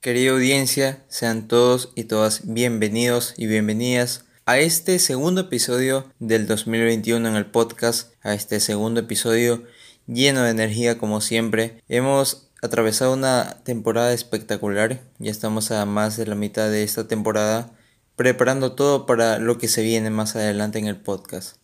Querida 0.00 0.30
audiencia, 0.30 1.04
sean 1.08 1.48
todos 1.48 1.90
y 1.96 2.04
todas 2.04 2.42
bienvenidos 2.44 3.34
y 3.36 3.48
bienvenidas 3.48 4.26
a 4.46 4.60
este 4.60 5.00
segundo 5.00 5.40
episodio 5.40 6.06
del 6.20 6.46
2021 6.46 7.28
en 7.28 7.34
el 7.34 7.46
podcast, 7.46 8.12
a 8.22 8.32
este 8.32 8.60
segundo 8.60 9.00
episodio 9.00 9.64
lleno 10.06 10.44
de 10.44 10.50
energía 10.50 10.98
como 10.98 11.20
siempre. 11.20 11.82
Hemos 11.88 12.48
atravesado 12.62 13.12
una 13.12 13.60
temporada 13.64 14.12
espectacular, 14.12 15.02
ya 15.18 15.32
estamos 15.32 15.72
a 15.72 15.84
más 15.84 16.16
de 16.16 16.26
la 16.26 16.36
mitad 16.36 16.70
de 16.70 16.84
esta 16.84 17.08
temporada, 17.08 17.76
preparando 18.14 18.76
todo 18.76 19.04
para 19.04 19.40
lo 19.40 19.58
que 19.58 19.66
se 19.66 19.82
viene 19.82 20.10
más 20.10 20.36
adelante 20.36 20.78
en 20.78 20.86
el 20.86 21.00
podcast. 21.00 21.56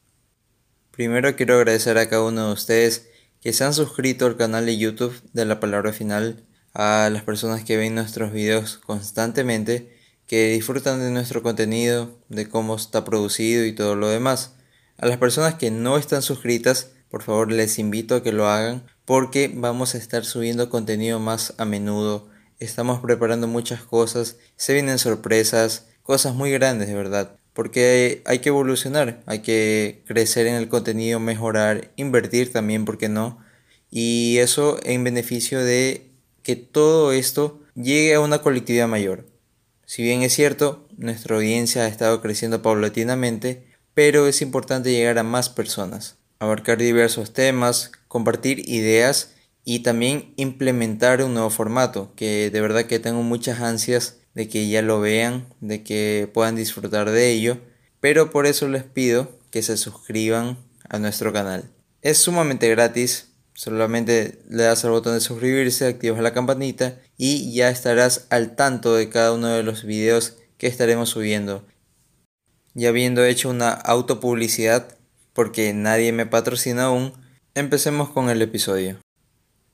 Primero 0.91 1.37
quiero 1.37 1.55
agradecer 1.55 1.99
a 1.99 2.09
cada 2.09 2.25
uno 2.25 2.49
de 2.49 2.53
ustedes 2.55 3.07
que 3.41 3.53
se 3.53 3.63
han 3.63 3.75
suscrito 3.75 4.27
al 4.27 4.37
canal 4.37 4.67
de 4.67 4.77
YouTube 4.77 5.23
de 5.33 5.45
la 5.45 5.61
palabra 5.61 5.93
final 5.93 6.43
a 6.75 7.09
las 7.11 7.23
personas 7.23 7.65
que 7.65 7.77
ven 7.77 7.95
nuestros 7.95 8.33
videos 8.33 8.79
constantemente, 8.79 9.97
que 10.27 10.49
disfrutan 10.49 11.01
de 11.01 11.11
nuestro 11.11 11.43
contenido, 11.43 12.19
de 12.29 12.49
cómo 12.49 12.75
está 12.77 13.05
producido 13.05 13.65
y 13.65 13.73
todo 13.73 13.95
lo 13.95 14.09
demás. 14.09 14.55
A 14.99 15.07
las 15.07 15.19
personas 15.19 15.55
que 15.55 15.71
no 15.71 15.97
están 15.97 16.23
suscritas, 16.23 16.91
por 17.09 17.23
favor 17.23 17.53
les 17.53 17.79
invito 17.79 18.17
a 18.17 18.23
que 18.23 18.33
lo 18.33 18.49
hagan 18.49 18.85
porque 19.05 19.51
vamos 19.55 19.95
a 19.95 19.99
estar 19.99 20.25
subiendo 20.25 20.69
contenido 20.71 21.21
más 21.21 21.55
a 21.59 21.65
menudo. 21.65 22.29
Estamos 22.59 23.01
preparando 23.01 23.47
muchas 23.47 23.83
cosas, 23.83 24.37
se 24.57 24.73
vienen 24.73 24.99
sorpresas, 24.99 25.87
cosas 26.03 26.35
muy 26.35 26.51
grandes 26.51 26.89
de 26.89 26.95
verdad. 26.95 27.37
Porque 27.53 28.23
hay 28.27 28.41
que 28.41 28.49
evolucionar, 28.49 29.23
hay 29.27 29.41
que 29.41 30.03
crecer 30.07 30.49
en 30.49 30.55
el 30.57 30.69
contenido, 30.69 31.21
mejorar, 31.21 31.93
invertir 31.95 32.53
también, 32.53 32.85
¿por 32.85 32.99
qué 32.99 33.09
no? 33.09 33.39
Y 33.91 34.39
eso 34.39 34.81
en 34.83 35.05
beneficio 35.05 35.63
de 35.65 36.14
que 36.45 36.55
todo 36.55 37.11
esto 37.13 37.61
llegue 37.75 38.15
a 38.15 38.21
una 38.21 38.39
colectividad 38.39 38.87
mayor. 38.87 39.27
Si 39.87 40.03
bien 40.03 40.23
es 40.23 40.33
cierto, 40.35 40.87
nuestra 40.97 41.37
audiencia 41.37 41.83
ha 41.83 41.89
estado 41.89 42.21
creciendo 42.21 42.63
paulatinamente, 42.63 43.67
pero 43.95 44.29
es 44.29 44.43
importante 44.43 44.93
llegar 44.93 45.19
a 45.19 45.25
más 45.25 45.49
personas, 45.49 46.19
abarcar 46.39 46.79
diversos 46.79 47.33
temas, 47.33 47.91
compartir 48.07 48.69
ideas 48.69 49.35
y 49.65 49.81
también 49.81 50.35
implementar 50.37 51.23
un 51.23 51.35
nuevo 51.35 51.51
formato, 51.51 52.13
que 52.15 52.51
de 52.51 52.61
verdad 52.61 52.85
que 52.85 52.99
tengo 52.99 53.23
muchas 53.23 53.61
ansias 53.61 54.19
de 54.35 54.49
que 54.49 54.69
ya 54.69 54.83
lo 54.83 55.01
vean, 55.01 55.47
de 55.61 55.83
que 55.83 56.31
puedan 56.33 56.57
disfrutar 56.57 57.11
de 57.11 57.31
ello, 57.31 57.59
pero 58.01 58.31
por 58.31 58.47
eso 58.47 58.69
les 58.69 58.83
pido 58.83 59.39
que 59.51 59.63
se 59.63 59.77
suscriban 59.77 60.59
a 60.89 60.99
nuestro 60.99 61.33
canal. 61.33 61.71
Es 62.03 62.19
sumamente 62.19 62.69
gratis, 62.69 63.34
Solamente 63.55 64.41
le 64.49 64.65
das 64.65 64.85
al 64.85 64.91
botón 64.91 65.15
de 65.15 65.21
suscribirse, 65.21 65.87
activas 65.87 66.21
la 66.21 66.35
campanita 66.35 66.99
y 67.17 67.55
ya 67.55 67.71
estarás 67.71 68.27
al 68.31 68.57
tanto 68.57 68.95
de 68.95 69.09
cada 69.09 69.33
uno 69.33 69.49
de 69.49 69.63
los 69.63 69.85
videos 69.85 70.37
que 70.59 70.67
estaremos 70.67 71.11
subiendo. 71.11 71.65
Ya 72.75 72.89
habiendo 72.89 73.25
hecho 73.25 73.49
una 73.49 73.71
autopublicidad, 73.71 74.97
porque 75.33 75.73
nadie 75.73 76.11
me 76.13 76.27
patrocina 76.27 76.85
aún, 76.85 77.13
empecemos 77.55 78.11
con 78.11 78.29
el 78.29 78.43
episodio. 78.43 78.99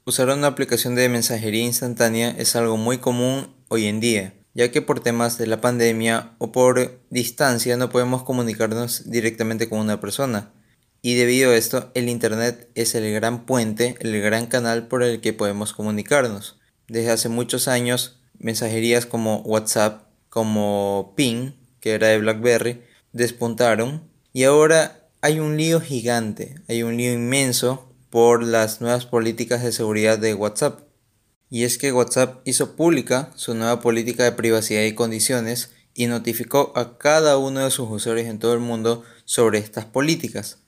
Usar 0.04 0.28
una 0.28 0.48
aplicación 0.48 0.94
de 0.94 1.08
mensajería 1.08 1.64
instantánea 1.64 2.30
es 2.30 2.56
algo 2.56 2.76
muy 2.76 2.98
común 2.98 3.54
hoy 3.68 3.86
en 3.86 4.00
día, 4.00 4.34
ya 4.52 4.70
que 4.70 4.82
por 4.82 5.00
temas 5.00 5.38
de 5.38 5.46
la 5.46 5.62
pandemia 5.62 6.34
o 6.38 6.52
por 6.52 7.00
distancia 7.08 7.78
no 7.78 7.88
podemos 7.88 8.24
comunicarnos 8.24 9.10
directamente 9.10 9.70
con 9.70 9.78
una 9.78 10.00
persona. 10.00 10.52
Y 11.02 11.14
debido 11.14 11.52
a 11.52 11.56
esto, 11.56 11.90
el 11.94 12.10
Internet 12.10 12.68
es 12.74 12.94
el 12.94 13.10
gran 13.14 13.46
puente, 13.46 13.96
el 14.00 14.20
gran 14.20 14.46
canal 14.46 14.86
por 14.86 15.02
el 15.02 15.20
que 15.22 15.32
podemos 15.32 15.72
comunicarnos. 15.72 16.58
Desde 16.88 17.10
hace 17.10 17.30
muchos 17.30 17.68
años, 17.68 18.20
mensajerías 18.38 19.06
como 19.06 19.38
WhatsApp, 19.40 20.02
como 20.28 21.14
Ping, 21.16 21.52
que 21.80 21.92
era 21.92 22.08
de 22.08 22.18
BlackBerry, 22.18 22.82
despuntaron. 23.12 24.10
Y 24.34 24.44
ahora 24.44 25.08
hay 25.22 25.40
un 25.40 25.56
lío 25.56 25.80
gigante, 25.80 26.56
hay 26.68 26.82
un 26.82 26.98
lío 26.98 27.14
inmenso 27.14 27.90
por 28.10 28.42
las 28.42 28.82
nuevas 28.82 29.06
políticas 29.06 29.62
de 29.62 29.72
seguridad 29.72 30.18
de 30.18 30.34
WhatsApp. 30.34 30.80
Y 31.48 31.64
es 31.64 31.78
que 31.78 31.92
WhatsApp 31.92 32.42
hizo 32.44 32.76
pública 32.76 33.30
su 33.36 33.54
nueva 33.54 33.80
política 33.80 34.24
de 34.24 34.32
privacidad 34.32 34.82
y 34.82 34.94
condiciones 34.94 35.70
y 35.94 36.06
notificó 36.08 36.72
a 36.76 36.98
cada 36.98 37.38
uno 37.38 37.60
de 37.60 37.70
sus 37.70 37.90
usuarios 37.90 38.26
en 38.26 38.38
todo 38.38 38.52
el 38.52 38.60
mundo 38.60 39.02
sobre 39.24 39.58
estas 39.58 39.86
políticas 39.86 40.58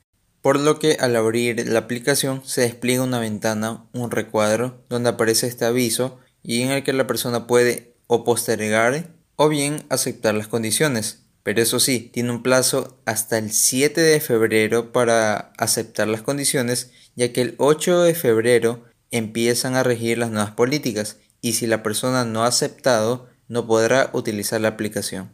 por 0.42 0.58
lo 0.58 0.78
que 0.78 0.96
al 1.00 1.16
abrir 1.16 1.66
la 1.68 1.78
aplicación 1.78 2.42
se 2.44 2.62
despliega 2.62 3.04
una 3.04 3.20
ventana, 3.20 3.84
un 3.92 4.10
recuadro, 4.10 4.84
donde 4.88 5.10
aparece 5.10 5.46
este 5.46 5.64
aviso 5.64 6.18
y 6.42 6.62
en 6.62 6.72
el 6.72 6.82
que 6.82 6.92
la 6.92 7.06
persona 7.06 7.46
puede 7.46 7.94
o 8.08 8.24
postergar 8.24 9.08
o 9.36 9.48
bien 9.48 9.84
aceptar 9.88 10.34
las 10.34 10.48
condiciones. 10.48 11.20
Pero 11.44 11.62
eso 11.62 11.80
sí, 11.80 12.10
tiene 12.12 12.30
un 12.30 12.42
plazo 12.42 13.00
hasta 13.04 13.38
el 13.38 13.52
7 13.52 14.00
de 14.00 14.20
febrero 14.20 14.92
para 14.92 15.52
aceptar 15.56 16.08
las 16.08 16.22
condiciones, 16.22 16.90
ya 17.14 17.32
que 17.32 17.40
el 17.40 17.54
8 17.58 18.02
de 18.02 18.14
febrero 18.14 18.84
empiezan 19.10 19.76
a 19.76 19.82
regir 19.82 20.18
las 20.18 20.30
nuevas 20.30 20.52
políticas 20.52 21.18
y 21.40 21.54
si 21.54 21.66
la 21.66 21.82
persona 21.82 22.24
no 22.24 22.44
ha 22.44 22.48
aceptado, 22.48 23.28
no 23.48 23.66
podrá 23.66 24.10
utilizar 24.12 24.60
la 24.60 24.68
aplicación. 24.68 25.32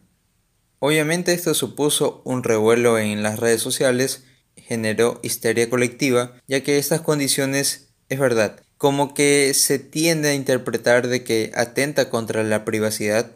Obviamente 0.81 1.33
esto 1.33 1.55
supuso 1.55 2.23
un 2.25 2.43
revuelo 2.43 2.99
en 2.99 3.23
las 3.23 3.39
redes 3.39 3.61
sociales 3.61 4.25
generó 4.69 5.19
histeria 5.23 5.71
colectiva, 5.71 6.35
ya 6.47 6.63
que 6.63 6.77
estas 6.77 7.01
condiciones, 7.01 7.89
es 8.11 8.19
verdad, 8.19 8.61
como 8.77 9.15
que 9.15 9.55
se 9.55 9.79
tiende 9.79 10.29
a 10.29 10.35
interpretar 10.35 11.09
de 11.09 11.25
que 11.25 11.51
atenta 11.55 12.11
contra 12.11 12.45
la 12.45 12.67
privacidad, 12.67 13.33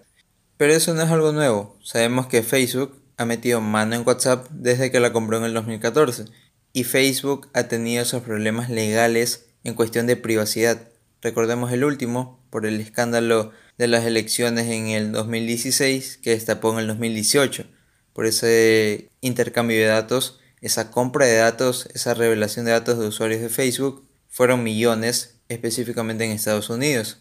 pero 0.58 0.74
eso 0.74 0.92
no 0.92 1.02
es 1.02 1.10
algo 1.10 1.32
nuevo. 1.32 1.78
Sabemos 1.82 2.26
que 2.26 2.42
Facebook 2.42 3.00
ha 3.16 3.24
metido 3.24 3.62
mano 3.62 3.96
en 3.96 4.06
WhatsApp 4.06 4.46
desde 4.50 4.90
que 4.90 5.00
la 5.00 5.14
compró 5.14 5.38
en 5.38 5.44
el 5.44 5.54
2014 5.54 6.26
y 6.74 6.84
Facebook 6.84 7.48
ha 7.54 7.64
tenido 7.64 8.02
esos 8.02 8.22
problemas 8.22 8.68
legales 8.68 9.46
en 9.64 9.72
cuestión 9.72 10.06
de 10.06 10.16
privacidad. 10.16 10.90
Recordemos 11.22 11.72
el 11.72 11.84
último 11.84 12.44
por 12.50 12.66
el 12.66 12.78
escándalo 12.78 13.52
de 13.78 13.88
las 13.88 14.04
elecciones 14.04 14.66
en 14.66 14.88
el 14.88 15.12
2016 15.12 16.18
que 16.18 16.30
destapó 16.30 16.74
en 16.74 16.80
el 16.80 16.88
2018 16.88 17.64
por 18.12 18.26
ese 18.26 19.08
intercambio 19.22 19.78
de 19.78 19.86
datos 19.86 20.40
esa 20.62 20.90
compra 20.90 21.26
de 21.26 21.36
datos, 21.36 21.88
esa 21.92 22.14
revelación 22.14 22.64
de 22.64 22.72
datos 22.72 22.98
de 22.98 23.08
usuarios 23.08 23.42
de 23.42 23.50
Facebook 23.50 24.08
fueron 24.28 24.62
millones, 24.62 25.40
específicamente 25.48 26.24
en 26.24 26.30
Estados 26.30 26.70
Unidos. 26.70 27.20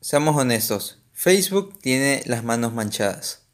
Seamos 0.00 0.36
honestos, 0.36 1.02
Facebook 1.12 1.80
tiene 1.80 2.22
las 2.26 2.44
manos 2.44 2.72
manchadas 2.72 3.48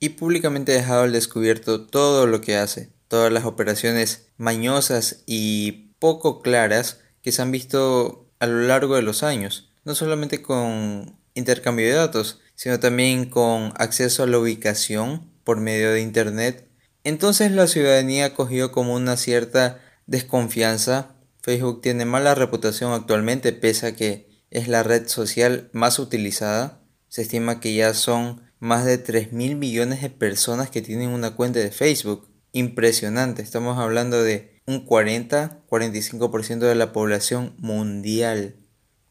y 0.00 0.10
públicamente 0.10 0.72
ha 0.72 0.76
dejado 0.76 1.02
al 1.04 1.12
descubierto 1.12 1.86
todo 1.86 2.26
lo 2.26 2.40
que 2.40 2.56
hace, 2.56 2.92
todas 3.06 3.32
las 3.32 3.44
operaciones 3.44 4.28
mañosas 4.36 5.22
y 5.26 5.94
poco 5.98 6.42
claras 6.42 7.00
que 7.22 7.32
se 7.32 7.42
han 7.42 7.52
visto 7.52 8.30
a 8.40 8.46
lo 8.46 8.62
largo 8.62 8.96
de 8.96 9.02
los 9.02 9.22
años, 9.22 9.72
no 9.84 9.94
solamente 9.94 10.42
con 10.42 11.16
intercambio 11.34 11.86
de 11.86 11.92
datos, 11.92 12.40
sino 12.54 12.80
también 12.80 13.30
con 13.30 13.72
acceso 13.76 14.24
a 14.24 14.26
la 14.26 14.38
ubicación 14.38 15.30
por 15.44 15.60
medio 15.60 15.92
de 15.92 16.00
Internet 16.00 16.67
entonces 17.08 17.52
la 17.52 17.66
ciudadanía 17.66 18.34
cogió 18.34 18.70
como 18.70 18.94
una 18.94 19.16
cierta 19.16 19.80
desconfianza. 20.06 21.14
Facebook 21.40 21.80
tiene 21.80 22.04
mala 22.04 22.34
reputación 22.34 22.92
actualmente 22.92 23.54
pese 23.54 23.86
a 23.86 23.96
que 23.96 24.28
es 24.50 24.68
la 24.68 24.82
red 24.82 25.08
social 25.08 25.70
más 25.72 25.98
utilizada. 25.98 26.82
Se 27.08 27.22
estima 27.22 27.60
que 27.60 27.74
ya 27.74 27.94
son 27.94 28.42
más 28.58 28.84
de 28.84 28.98
3 28.98 29.32
mil 29.32 29.56
millones 29.56 30.02
de 30.02 30.10
personas 30.10 30.68
que 30.68 30.82
tienen 30.82 31.08
una 31.08 31.34
cuenta 31.34 31.60
de 31.60 31.70
Facebook. 31.70 32.28
Impresionante, 32.52 33.40
estamos 33.40 33.78
hablando 33.78 34.22
de 34.22 34.60
un 34.66 34.86
40-45% 34.86 36.58
de 36.58 36.74
la 36.74 36.92
población 36.92 37.54
mundial. 37.56 38.56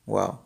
Wow. 0.05 0.41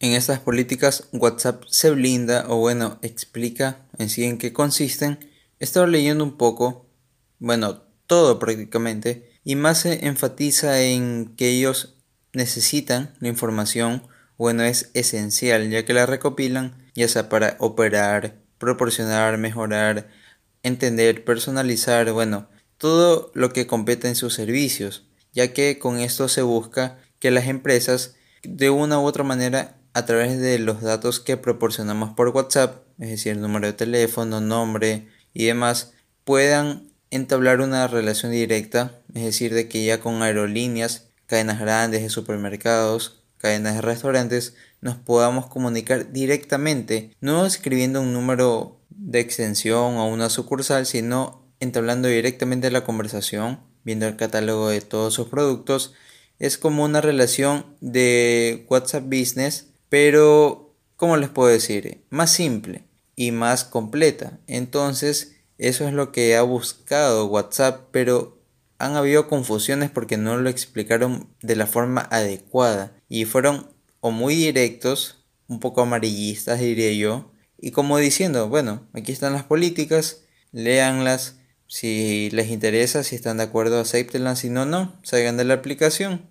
En 0.00 0.12
estas 0.12 0.40
políticas 0.40 1.08
WhatsApp 1.12 1.64
se 1.68 1.90
blinda 1.90 2.46
o 2.48 2.56
bueno, 2.56 2.98
explica 3.02 3.86
en 3.98 4.08
sí 4.08 4.24
en 4.24 4.38
qué 4.38 4.54
consisten 4.54 5.18
He 5.58 5.64
estado 5.64 5.86
leyendo 5.86 6.22
un 6.22 6.36
poco, 6.36 6.86
bueno, 7.38 7.82
todo 8.06 8.38
prácticamente, 8.38 9.32
y 9.42 9.56
más 9.56 9.80
se 9.80 10.06
enfatiza 10.06 10.82
en 10.82 11.34
que 11.36 11.48
ellos 11.48 11.94
necesitan 12.34 13.14
la 13.20 13.28
información, 13.28 14.02
bueno, 14.36 14.64
es 14.64 14.90
esencial, 14.92 15.70
ya 15.70 15.86
que 15.86 15.94
la 15.94 16.04
recopilan, 16.04 16.76
ya 16.94 17.08
sea 17.08 17.30
para 17.30 17.56
operar, 17.58 18.36
proporcionar, 18.58 19.38
mejorar, 19.38 20.08
entender, 20.62 21.24
personalizar, 21.24 22.12
bueno, 22.12 22.48
todo 22.76 23.30
lo 23.34 23.52
que 23.54 23.66
compete 23.66 24.08
en 24.08 24.14
sus 24.14 24.34
servicios, 24.34 25.06
ya 25.32 25.54
que 25.54 25.78
con 25.78 25.98
esto 26.00 26.28
se 26.28 26.42
busca 26.42 26.98
que 27.18 27.30
las 27.30 27.46
empresas 27.46 28.16
de 28.42 28.68
una 28.68 29.00
u 29.00 29.04
otra 29.04 29.24
manera 29.24 29.78
a 29.94 30.04
través 30.04 30.38
de 30.38 30.58
los 30.58 30.82
datos 30.82 31.20
que 31.20 31.38
proporcionamos 31.38 32.10
por 32.10 32.28
WhatsApp, 32.28 32.82
es 32.98 33.08
decir, 33.08 33.38
número 33.38 33.66
de 33.66 33.72
teléfono, 33.72 34.42
nombre, 34.42 35.08
y 35.36 35.44
demás 35.44 35.92
puedan 36.24 36.88
entablar 37.10 37.60
una 37.60 37.86
relación 37.88 38.32
directa, 38.32 38.98
es 39.14 39.22
decir, 39.22 39.52
de 39.52 39.68
que 39.68 39.84
ya 39.84 40.00
con 40.00 40.22
aerolíneas, 40.22 41.08
cadenas 41.26 41.60
grandes 41.60 42.00
de 42.00 42.08
supermercados, 42.08 43.22
cadenas 43.36 43.74
de 43.74 43.82
restaurantes, 43.82 44.54
nos 44.80 44.96
podamos 44.96 45.46
comunicar 45.46 46.10
directamente, 46.10 47.14
no 47.20 47.44
escribiendo 47.44 48.00
un 48.00 48.14
número 48.14 48.80
de 48.88 49.20
extensión 49.20 49.96
o 49.98 50.08
una 50.08 50.30
sucursal, 50.30 50.86
sino 50.86 51.44
entablando 51.60 52.08
directamente 52.08 52.70
la 52.70 52.84
conversación, 52.84 53.60
viendo 53.84 54.06
el 54.06 54.16
catálogo 54.16 54.70
de 54.70 54.80
todos 54.80 55.12
sus 55.12 55.28
productos. 55.28 55.92
Es 56.38 56.56
como 56.56 56.82
una 56.82 57.02
relación 57.02 57.66
de 57.82 58.64
WhatsApp 58.70 59.04
Business, 59.04 59.66
pero, 59.90 60.74
¿cómo 60.96 61.18
les 61.18 61.28
puedo 61.28 61.50
decir? 61.50 62.00
Más 62.08 62.32
simple 62.32 62.85
y 63.16 63.32
más 63.32 63.64
completa. 63.64 64.38
Entonces, 64.46 65.36
eso 65.58 65.88
es 65.88 65.94
lo 65.94 66.12
que 66.12 66.36
ha 66.36 66.42
buscado 66.42 67.26
WhatsApp, 67.26 67.88
pero 67.90 68.38
han 68.78 68.94
habido 68.94 69.26
confusiones 69.26 69.90
porque 69.90 70.18
no 70.18 70.36
lo 70.36 70.50
explicaron 70.50 71.28
de 71.40 71.56
la 71.56 71.66
forma 71.66 72.02
adecuada 72.10 72.92
y 73.08 73.24
fueron 73.24 73.74
o 74.00 74.10
muy 74.10 74.34
directos, 74.34 75.24
un 75.48 75.60
poco 75.60 75.80
amarillistas 75.80 76.60
diría 76.60 76.92
yo, 76.92 77.32
y 77.58 77.70
como 77.70 77.98
diciendo, 77.98 78.48
bueno, 78.48 78.86
aquí 78.92 79.12
están 79.12 79.32
las 79.32 79.44
políticas, 79.44 80.22
léanlas, 80.52 81.38
si 81.66 82.30
les 82.30 82.50
interesa, 82.50 83.02
si 83.02 83.16
están 83.16 83.38
de 83.38 83.44
acuerdo, 83.44 83.80
acéptenlas, 83.80 84.40
si 84.40 84.50
no, 84.50 84.66
no, 84.66 85.00
salgan 85.02 85.36
de 85.36 85.44
la 85.44 85.54
aplicación. 85.54 86.30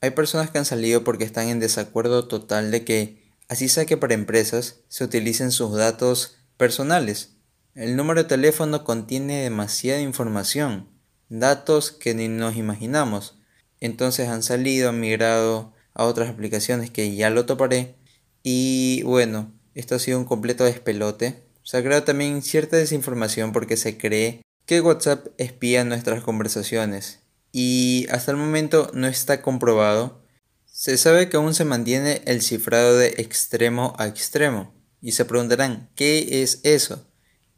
Hay 0.00 0.10
personas 0.10 0.50
que 0.50 0.58
han 0.58 0.64
salido 0.64 1.04
porque 1.04 1.24
están 1.24 1.48
en 1.48 1.60
desacuerdo 1.60 2.28
total 2.28 2.70
de 2.70 2.84
que, 2.84 3.27
así 3.48 3.68
sea 3.68 3.86
que 3.86 3.96
para 3.96 4.14
empresas, 4.14 4.76
se 4.88 5.04
utilicen 5.04 5.50
sus 5.50 5.76
datos 5.76 6.36
personales. 6.56 7.34
El 7.74 7.96
número 7.96 8.22
de 8.22 8.28
teléfono 8.28 8.84
contiene 8.84 9.42
demasiada 9.42 10.00
información, 10.00 10.88
datos 11.28 11.92
que 11.92 12.14
ni 12.14 12.28
nos 12.28 12.56
imaginamos. 12.56 13.38
Entonces 13.80 14.28
han 14.28 14.42
salido, 14.42 14.88
han 14.88 15.00
migrado 15.00 15.72
a 15.94 16.04
otras 16.04 16.30
aplicaciones 16.30 16.90
que 16.90 17.14
ya 17.14 17.30
lo 17.30 17.46
toparé. 17.46 17.94
Y 18.42 19.02
bueno, 19.02 19.52
esto 19.74 19.94
ha 19.94 19.98
sido 19.98 20.18
un 20.18 20.24
completo 20.24 20.64
despelote. 20.64 21.44
Se 21.62 21.76
ha 21.76 21.82
creado 21.82 22.04
también 22.04 22.42
cierta 22.42 22.76
desinformación 22.76 23.52
porque 23.52 23.76
se 23.76 23.98
cree 23.98 24.42
que 24.66 24.80
WhatsApp 24.80 25.28
espía 25.38 25.84
nuestras 25.84 26.22
conversaciones. 26.22 27.20
Y 27.52 28.06
hasta 28.10 28.30
el 28.30 28.36
momento 28.36 28.90
no 28.94 29.06
está 29.06 29.42
comprobado. 29.42 30.22
Se 30.80 30.96
sabe 30.96 31.28
que 31.28 31.36
aún 31.36 31.54
se 31.54 31.64
mantiene 31.64 32.22
el 32.24 32.40
cifrado 32.40 32.96
de 32.96 33.08
extremo 33.18 33.96
a 33.98 34.06
extremo. 34.06 34.72
Y 35.00 35.10
se 35.10 35.24
preguntarán, 35.24 35.90
¿qué 35.96 36.40
es 36.44 36.60
eso? 36.62 37.04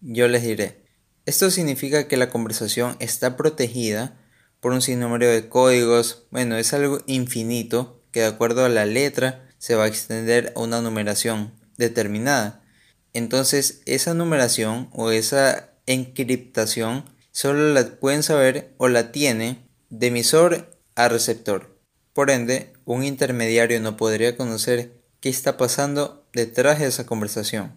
Yo 0.01 0.27
les 0.27 0.43
diré. 0.43 0.87
Esto 1.27 1.51
significa 1.51 2.09
que 2.09 2.17
la 2.17 2.31
conversación 2.31 2.97
está 2.99 3.37
protegida 3.37 4.19
por 4.61 4.73
un 4.73 4.81
sinnúmero 4.81 5.27
de 5.29 5.51
códigos. 5.51 6.29
Bueno, 6.31 6.57
es 6.57 6.73
algo 6.73 7.03
infinito 7.07 8.03
que 8.11 8.21
de 8.21 8.27
acuerdo 8.27 8.65
a 8.65 8.71
la 8.71 8.87
letra 8.87 9.47
se 9.59 9.75
va 9.75 9.85
a 9.85 9.89
extender 9.89 10.55
a 10.57 10.61
una 10.61 10.81
numeración 10.81 11.53
determinada. 11.77 12.65
Entonces 13.13 13.83
esa 13.85 14.15
numeración 14.15 14.89
o 14.95 15.11
esa 15.11 15.75
encriptación 15.85 17.05
solo 17.33 17.75
la 17.75 17.85
pueden 17.85 18.23
saber 18.23 18.73
o 18.79 18.89
la 18.89 19.13
tiene 19.13 19.69
de 19.91 20.07
emisor 20.07 20.75
a 20.95 21.11
receptor. 21.11 21.79
Por 22.15 22.31
ende, 22.31 22.70
un 22.95 23.05
intermediario 23.05 23.81
no 23.81 23.97
podría 23.97 24.37
conocer 24.37 24.93
qué 25.21 25.29
está 25.29 25.57
pasando 25.57 26.25
detrás 26.33 26.79
de 26.79 26.87
esa 26.87 27.07
conversación. 27.07 27.73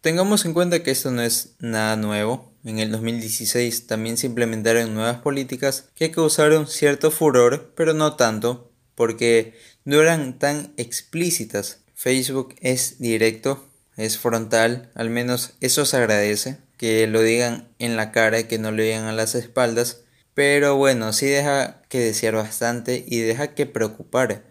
Tengamos 0.00 0.44
en 0.44 0.54
cuenta 0.54 0.82
que 0.82 0.90
esto 0.90 1.10
no 1.10 1.22
es 1.22 1.56
nada 1.58 1.96
nuevo. 1.96 2.52
En 2.64 2.78
el 2.78 2.90
2016 2.90 3.86
también 3.86 4.16
se 4.16 4.26
implementaron 4.26 4.94
nuevas 4.94 5.18
políticas 5.18 5.88
que 5.94 6.10
causaron 6.10 6.66
cierto 6.66 7.10
furor, 7.10 7.72
pero 7.76 7.94
no 7.94 8.16
tanto, 8.16 8.72
porque 8.94 9.54
no 9.84 10.00
eran 10.00 10.38
tan 10.38 10.72
explícitas 10.76 11.80
Facebook 11.98 12.54
es 12.60 13.00
directo, 13.00 13.68
es 13.96 14.18
frontal, 14.18 14.88
al 14.94 15.10
menos 15.10 15.54
eso 15.60 15.84
se 15.84 15.96
agradece, 15.96 16.58
que 16.76 17.08
lo 17.08 17.22
digan 17.22 17.66
en 17.80 17.96
la 17.96 18.12
cara 18.12 18.38
y 18.38 18.44
que 18.44 18.56
no 18.56 18.70
lo 18.70 18.84
digan 18.84 19.06
a 19.06 19.12
las 19.12 19.34
espaldas, 19.34 20.02
pero 20.38 20.76
bueno, 20.76 21.12
sí 21.12 21.26
deja 21.26 21.82
que 21.88 21.98
desear 21.98 22.36
bastante 22.36 23.04
y 23.08 23.18
deja 23.18 23.56
que 23.56 23.66
preocupar. 23.66 24.44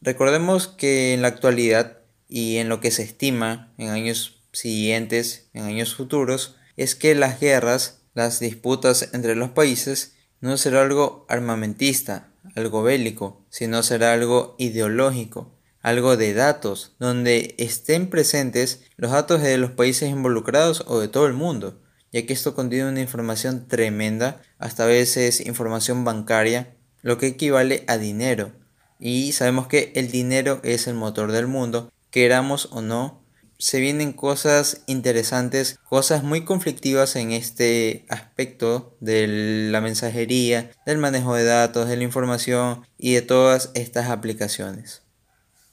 Recordemos 0.00 0.66
que 0.66 1.14
en 1.14 1.22
la 1.22 1.28
actualidad 1.28 1.98
y 2.28 2.56
en 2.56 2.68
lo 2.68 2.80
que 2.80 2.90
se 2.90 3.04
estima 3.04 3.72
en 3.78 3.90
años 3.90 4.42
siguientes, 4.50 5.48
en 5.52 5.62
años 5.62 5.94
futuros, 5.94 6.56
es 6.76 6.96
que 6.96 7.14
las 7.14 7.38
guerras, 7.38 8.00
las 8.14 8.40
disputas 8.40 9.10
entre 9.12 9.36
los 9.36 9.50
países, 9.50 10.16
no 10.40 10.56
será 10.56 10.82
algo 10.82 11.24
armamentista, 11.28 12.32
algo 12.56 12.82
bélico, 12.82 13.46
sino 13.48 13.84
será 13.84 14.14
algo 14.14 14.56
ideológico 14.58 15.54
algo 15.80 16.16
de 16.16 16.34
datos, 16.34 16.96
donde 16.98 17.54
estén 17.56 18.10
presentes 18.10 18.82
los 18.96 19.12
datos 19.12 19.40
de 19.40 19.56
los 19.56 19.70
países 19.70 20.10
involucrados 20.10 20.82
o 20.88 20.98
de 20.98 21.06
todo 21.06 21.26
el 21.26 21.34
mundo, 21.34 21.80
ya 22.12 22.24
que 22.26 22.32
esto 22.32 22.54
contiene 22.54 22.88
una 22.88 23.00
información 23.00 23.68
tremenda, 23.68 24.40
hasta 24.58 24.84
a 24.84 24.86
veces 24.86 25.40
información 25.40 26.04
bancaria, 26.04 26.74
lo 27.02 27.18
que 27.18 27.26
equivale 27.28 27.84
a 27.86 27.98
dinero. 27.98 28.52
Y 28.98 29.32
sabemos 29.32 29.66
que 29.66 29.92
el 29.94 30.10
dinero 30.10 30.60
es 30.64 30.86
el 30.86 30.94
motor 30.94 31.32
del 31.32 31.46
mundo, 31.46 31.92
queramos 32.10 32.68
o 32.72 32.82
no, 32.82 33.22
se 33.58 33.80
vienen 33.80 34.12
cosas 34.12 34.82
interesantes, 34.86 35.78
cosas 35.88 36.22
muy 36.22 36.44
conflictivas 36.44 37.16
en 37.16 37.32
este 37.32 38.06
aspecto 38.08 38.96
de 39.00 39.68
la 39.70 39.80
mensajería, 39.80 40.70
del 40.86 40.98
manejo 40.98 41.34
de 41.34 41.44
datos, 41.44 41.88
de 41.88 41.96
la 41.96 42.04
información 42.04 42.86
y 42.98 43.14
de 43.14 43.22
todas 43.22 43.70
estas 43.74 44.10
aplicaciones. 44.10 45.02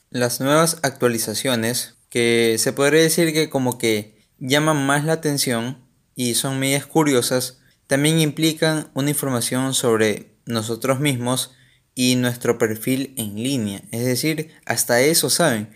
Las 0.10 0.40
nuevas 0.42 0.80
actualizaciones, 0.82 1.96
que 2.10 2.56
se 2.58 2.74
podría 2.74 3.02
decir 3.02 3.34
que 3.34 3.50
como 3.50 3.78
que 3.78 4.16
llaman 4.40 4.84
más 4.86 5.06
la 5.06 5.14
atención 5.14 5.85
y 6.16 6.36
son 6.36 6.60
medidas 6.60 6.86
curiosas, 6.86 7.60
también 7.88 8.20
implican 8.20 8.90
una 8.94 9.10
información 9.10 9.74
sobre 9.74 10.32
nosotros 10.46 11.00
mismos 11.00 11.52
y 11.94 12.16
nuestro 12.16 12.58
perfil 12.58 13.14
en 13.18 13.36
línea. 13.36 13.84
Es 13.92 14.06
decir, 14.06 14.52
hasta 14.66 15.02
eso 15.02 15.30
saben, 15.30 15.70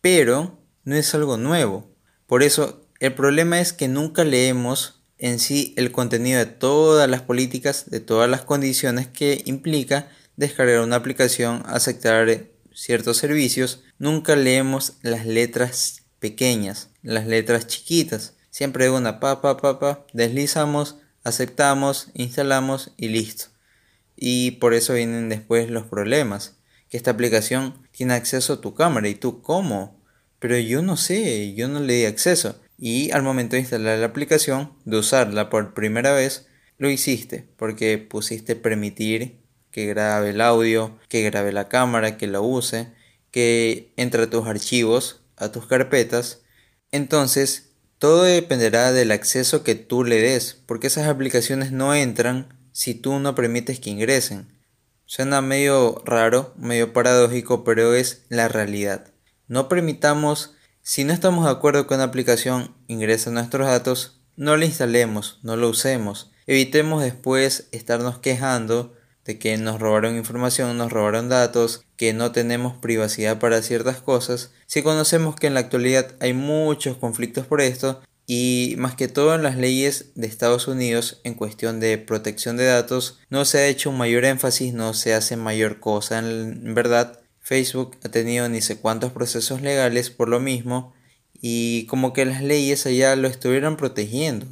pero 0.00 0.58
no 0.84 0.96
es 0.96 1.14
algo 1.14 1.36
nuevo. 1.36 1.90
Por 2.26 2.42
eso, 2.42 2.86
el 3.00 3.14
problema 3.14 3.60
es 3.60 3.72
que 3.72 3.88
nunca 3.88 4.24
leemos 4.24 5.02
en 5.18 5.38
sí 5.38 5.74
el 5.76 5.92
contenido 5.92 6.38
de 6.38 6.46
todas 6.46 7.08
las 7.08 7.22
políticas, 7.22 7.90
de 7.90 8.00
todas 8.00 8.28
las 8.28 8.42
condiciones 8.42 9.06
que 9.06 9.42
implica 9.46 10.08
descargar 10.36 10.80
una 10.80 10.96
aplicación, 10.96 11.62
aceptar 11.66 12.48
ciertos 12.74 13.18
servicios, 13.18 13.84
nunca 13.98 14.36
leemos 14.36 14.94
las 15.02 15.26
letras 15.26 16.02
pequeñas, 16.18 16.90
las 17.02 17.26
letras 17.26 17.66
chiquitas. 17.66 18.33
Siempre 18.54 18.88
una 18.88 19.18
pa, 19.18 19.40
pa, 19.40 19.56
pa, 19.56 19.80
pa, 19.80 20.06
deslizamos, 20.12 21.00
aceptamos, 21.24 22.12
instalamos 22.14 22.92
y 22.96 23.08
listo. 23.08 23.46
Y 24.14 24.52
por 24.52 24.74
eso 24.74 24.94
vienen 24.94 25.28
después 25.28 25.70
los 25.70 25.86
problemas. 25.86 26.56
Que 26.88 26.96
esta 26.96 27.10
aplicación 27.10 27.84
tiene 27.90 28.14
acceso 28.14 28.52
a 28.52 28.60
tu 28.60 28.72
cámara 28.76 29.08
y 29.08 29.16
tú, 29.16 29.42
¿cómo? 29.42 30.00
Pero 30.38 30.56
yo 30.56 30.82
no 30.82 30.96
sé, 30.96 31.52
yo 31.54 31.66
no 31.66 31.80
le 31.80 31.94
di 31.94 32.04
acceso. 32.04 32.60
Y 32.78 33.10
al 33.10 33.24
momento 33.24 33.56
de 33.56 33.62
instalar 33.62 33.98
la 33.98 34.06
aplicación, 34.06 34.72
de 34.84 34.98
usarla 34.98 35.50
por 35.50 35.74
primera 35.74 36.12
vez, 36.12 36.46
lo 36.78 36.88
hiciste 36.88 37.48
porque 37.56 37.98
pusiste 37.98 38.54
permitir 38.54 39.40
que 39.72 39.86
grabe 39.86 40.30
el 40.30 40.40
audio, 40.40 40.96
que 41.08 41.22
grabe 41.22 41.50
la 41.50 41.68
cámara, 41.68 42.16
que 42.16 42.28
la 42.28 42.40
use, 42.40 42.92
que 43.32 43.92
entre 43.96 44.22
a 44.22 44.30
tus 44.30 44.46
archivos, 44.46 45.24
a 45.36 45.50
tus 45.50 45.66
carpetas. 45.66 46.42
Entonces, 46.92 47.73
todo 47.98 48.24
dependerá 48.24 48.92
del 48.92 49.10
acceso 49.10 49.62
que 49.62 49.74
tú 49.74 50.04
le 50.04 50.20
des, 50.20 50.60
porque 50.66 50.88
esas 50.88 51.08
aplicaciones 51.08 51.72
no 51.72 51.94
entran 51.94 52.48
si 52.72 52.94
tú 52.94 53.18
no 53.18 53.34
permites 53.34 53.80
que 53.80 53.90
ingresen. 53.90 54.48
Suena 55.06 55.40
medio 55.40 56.02
raro, 56.04 56.52
medio 56.56 56.92
paradójico, 56.92 57.62
pero 57.62 57.94
es 57.94 58.24
la 58.28 58.48
realidad. 58.48 59.12
No 59.46 59.68
permitamos, 59.68 60.54
si 60.82 61.04
no 61.04 61.12
estamos 61.12 61.44
de 61.44 61.52
acuerdo 61.52 61.86
con 61.86 61.96
una 61.96 62.04
aplicación 62.04 62.74
ingresa 62.88 63.30
nuestros 63.30 63.66
datos, 63.66 64.20
no 64.36 64.56
la 64.56 64.64
instalemos, 64.64 65.38
no 65.42 65.56
lo 65.56 65.68
usemos. 65.68 66.30
Evitemos 66.46 67.02
después 67.02 67.68
estarnos 67.70 68.18
quejando 68.18 68.94
de 69.24 69.38
que 69.38 69.56
nos 69.56 69.80
robaron 69.80 70.16
información, 70.16 70.76
nos 70.76 70.92
robaron 70.92 71.28
datos, 71.28 71.83
que 71.96 72.12
no 72.12 72.32
tenemos 72.32 72.76
privacidad 72.76 73.38
para 73.38 73.62
ciertas 73.62 74.00
cosas, 74.00 74.50
si 74.66 74.82
conocemos 74.82 75.36
que 75.36 75.46
en 75.46 75.54
la 75.54 75.60
actualidad 75.60 76.14
hay 76.20 76.32
muchos 76.32 76.96
conflictos 76.96 77.46
por 77.46 77.60
esto 77.60 78.02
y 78.26 78.74
más 78.78 78.94
que 78.94 79.08
todo 79.08 79.34
en 79.34 79.42
las 79.42 79.56
leyes 79.56 80.12
de 80.14 80.26
Estados 80.26 80.66
Unidos 80.66 81.20
en 81.24 81.34
cuestión 81.34 81.80
de 81.80 81.98
protección 81.98 82.56
de 82.56 82.64
datos 82.64 83.20
no 83.28 83.44
se 83.44 83.58
ha 83.58 83.66
hecho 83.66 83.92
mayor 83.92 84.24
énfasis, 84.24 84.72
no 84.72 84.94
se 84.94 85.14
hace 85.14 85.36
mayor 85.36 85.80
cosa 85.80 86.18
en 86.18 86.74
verdad. 86.74 87.20
Facebook 87.40 87.98
ha 88.02 88.08
tenido 88.08 88.48
ni 88.48 88.62
sé 88.62 88.78
cuántos 88.78 89.12
procesos 89.12 89.60
legales 89.60 90.10
por 90.10 90.30
lo 90.30 90.40
mismo 90.40 90.94
y 91.34 91.84
como 91.86 92.14
que 92.14 92.24
las 92.24 92.42
leyes 92.42 92.86
allá 92.86 93.14
lo 93.16 93.28
estuvieran 93.28 93.76
protegiendo. 93.76 94.46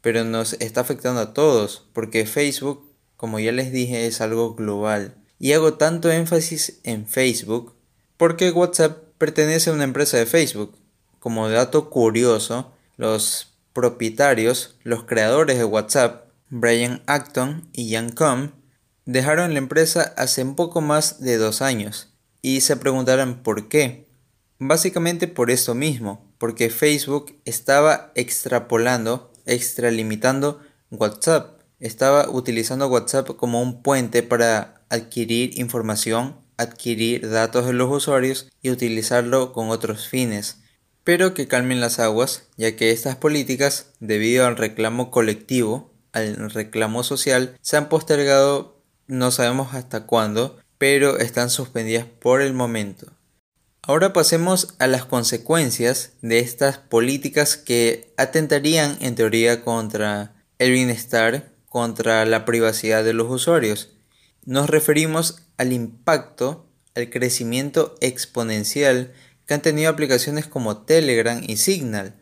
Pero 0.00 0.24
nos 0.24 0.54
está 0.54 0.80
afectando 0.80 1.20
a 1.20 1.32
todos 1.34 1.88
porque 1.92 2.26
Facebook 2.26 2.86
como 3.16 3.40
ya 3.40 3.52
les 3.52 3.72
dije, 3.72 4.06
es 4.06 4.20
algo 4.20 4.54
global. 4.54 5.16
Y 5.38 5.52
hago 5.52 5.74
tanto 5.74 6.10
énfasis 6.10 6.80
en 6.82 7.06
Facebook 7.06 7.74
porque 8.16 8.50
WhatsApp 8.50 8.98
pertenece 9.18 9.70
a 9.70 9.74
una 9.74 9.84
empresa 9.84 10.16
de 10.16 10.26
Facebook. 10.26 10.74
Como 11.18 11.48
dato 11.48 11.90
curioso, 11.90 12.72
los 12.96 13.54
propietarios, 13.72 14.76
los 14.82 15.04
creadores 15.04 15.58
de 15.58 15.64
WhatsApp, 15.64 16.26
Brian 16.48 17.02
Acton 17.06 17.68
y 17.72 17.92
Jan 17.92 18.10
Koum, 18.10 18.52
dejaron 19.04 19.52
la 19.52 19.58
empresa 19.58 20.14
hace 20.16 20.42
un 20.42 20.54
poco 20.54 20.80
más 20.80 21.20
de 21.20 21.36
dos 21.36 21.62
años 21.62 22.12
y 22.42 22.60
se 22.60 22.76
preguntarán 22.76 23.42
por 23.42 23.68
qué. 23.68 24.06
Básicamente 24.58 25.28
por 25.28 25.50
esto 25.50 25.74
mismo, 25.74 26.32
porque 26.38 26.70
Facebook 26.70 27.38
estaba 27.44 28.12
extrapolando, 28.14 29.32
extralimitando 29.44 30.60
WhatsApp. 30.90 31.60
Estaba 31.78 32.30
utilizando 32.30 32.88
WhatsApp 32.88 33.36
como 33.36 33.60
un 33.60 33.82
puente 33.82 34.22
para 34.22 34.75
adquirir 34.88 35.58
información, 35.58 36.36
adquirir 36.56 37.28
datos 37.30 37.66
de 37.66 37.72
los 37.72 37.90
usuarios 37.90 38.50
y 38.62 38.70
utilizarlo 38.70 39.52
con 39.52 39.70
otros 39.70 40.08
fines. 40.08 40.58
Pero 41.04 41.34
que 41.34 41.46
calmen 41.46 41.80
las 41.80 41.98
aguas, 41.98 42.48
ya 42.56 42.76
que 42.76 42.90
estas 42.90 43.16
políticas, 43.16 43.92
debido 44.00 44.46
al 44.46 44.56
reclamo 44.56 45.10
colectivo, 45.10 45.92
al 46.12 46.50
reclamo 46.50 47.04
social, 47.04 47.56
se 47.60 47.76
han 47.76 47.88
postergado 47.88 48.76
no 49.06 49.30
sabemos 49.30 49.74
hasta 49.74 50.04
cuándo, 50.04 50.58
pero 50.78 51.18
están 51.18 51.50
suspendidas 51.50 52.06
por 52.06 52.42
el 52.42 52.52
momento. 52.52 53.12
Ahora 53.82 54.12
pasemos 54.12 54.74
a 54.80 54.88
las 54.88 55.04
consecuencias 55.04 56.14
de 56.22 56.40
estas 56.40 56.78
políticas 56.78 57.56
que 57.56 58.12
atentarían 58.16 58.98
en 59.00 59.14
teoría 59.14 59.62
contra 59.62 60.34
el 60.58 60.72
bienestar, 60.72 61.52
contra 61.68 62.24
la 62.24 62.44
privacidad 62.44 63.04
de 63.04 63.12
los 63.12 63.30
usuarios. 63.30 63.95
Nos 64.46 64.70
referimos 64.70 65.42
al 65.56 65.72
impacto, 65.72 66.70
al 66.94 67.10
crecimiento 67.10 67.96
exponencial 68.00 69.12
que 69.44 69.54
han 69.54 69.60
tenido 69.60 69.90
aplicaciones 69.90 70.46
como 70.46 70.84
Telegram 70.84 71.42
y 71.44 71.56
Signal. 71.56 72.14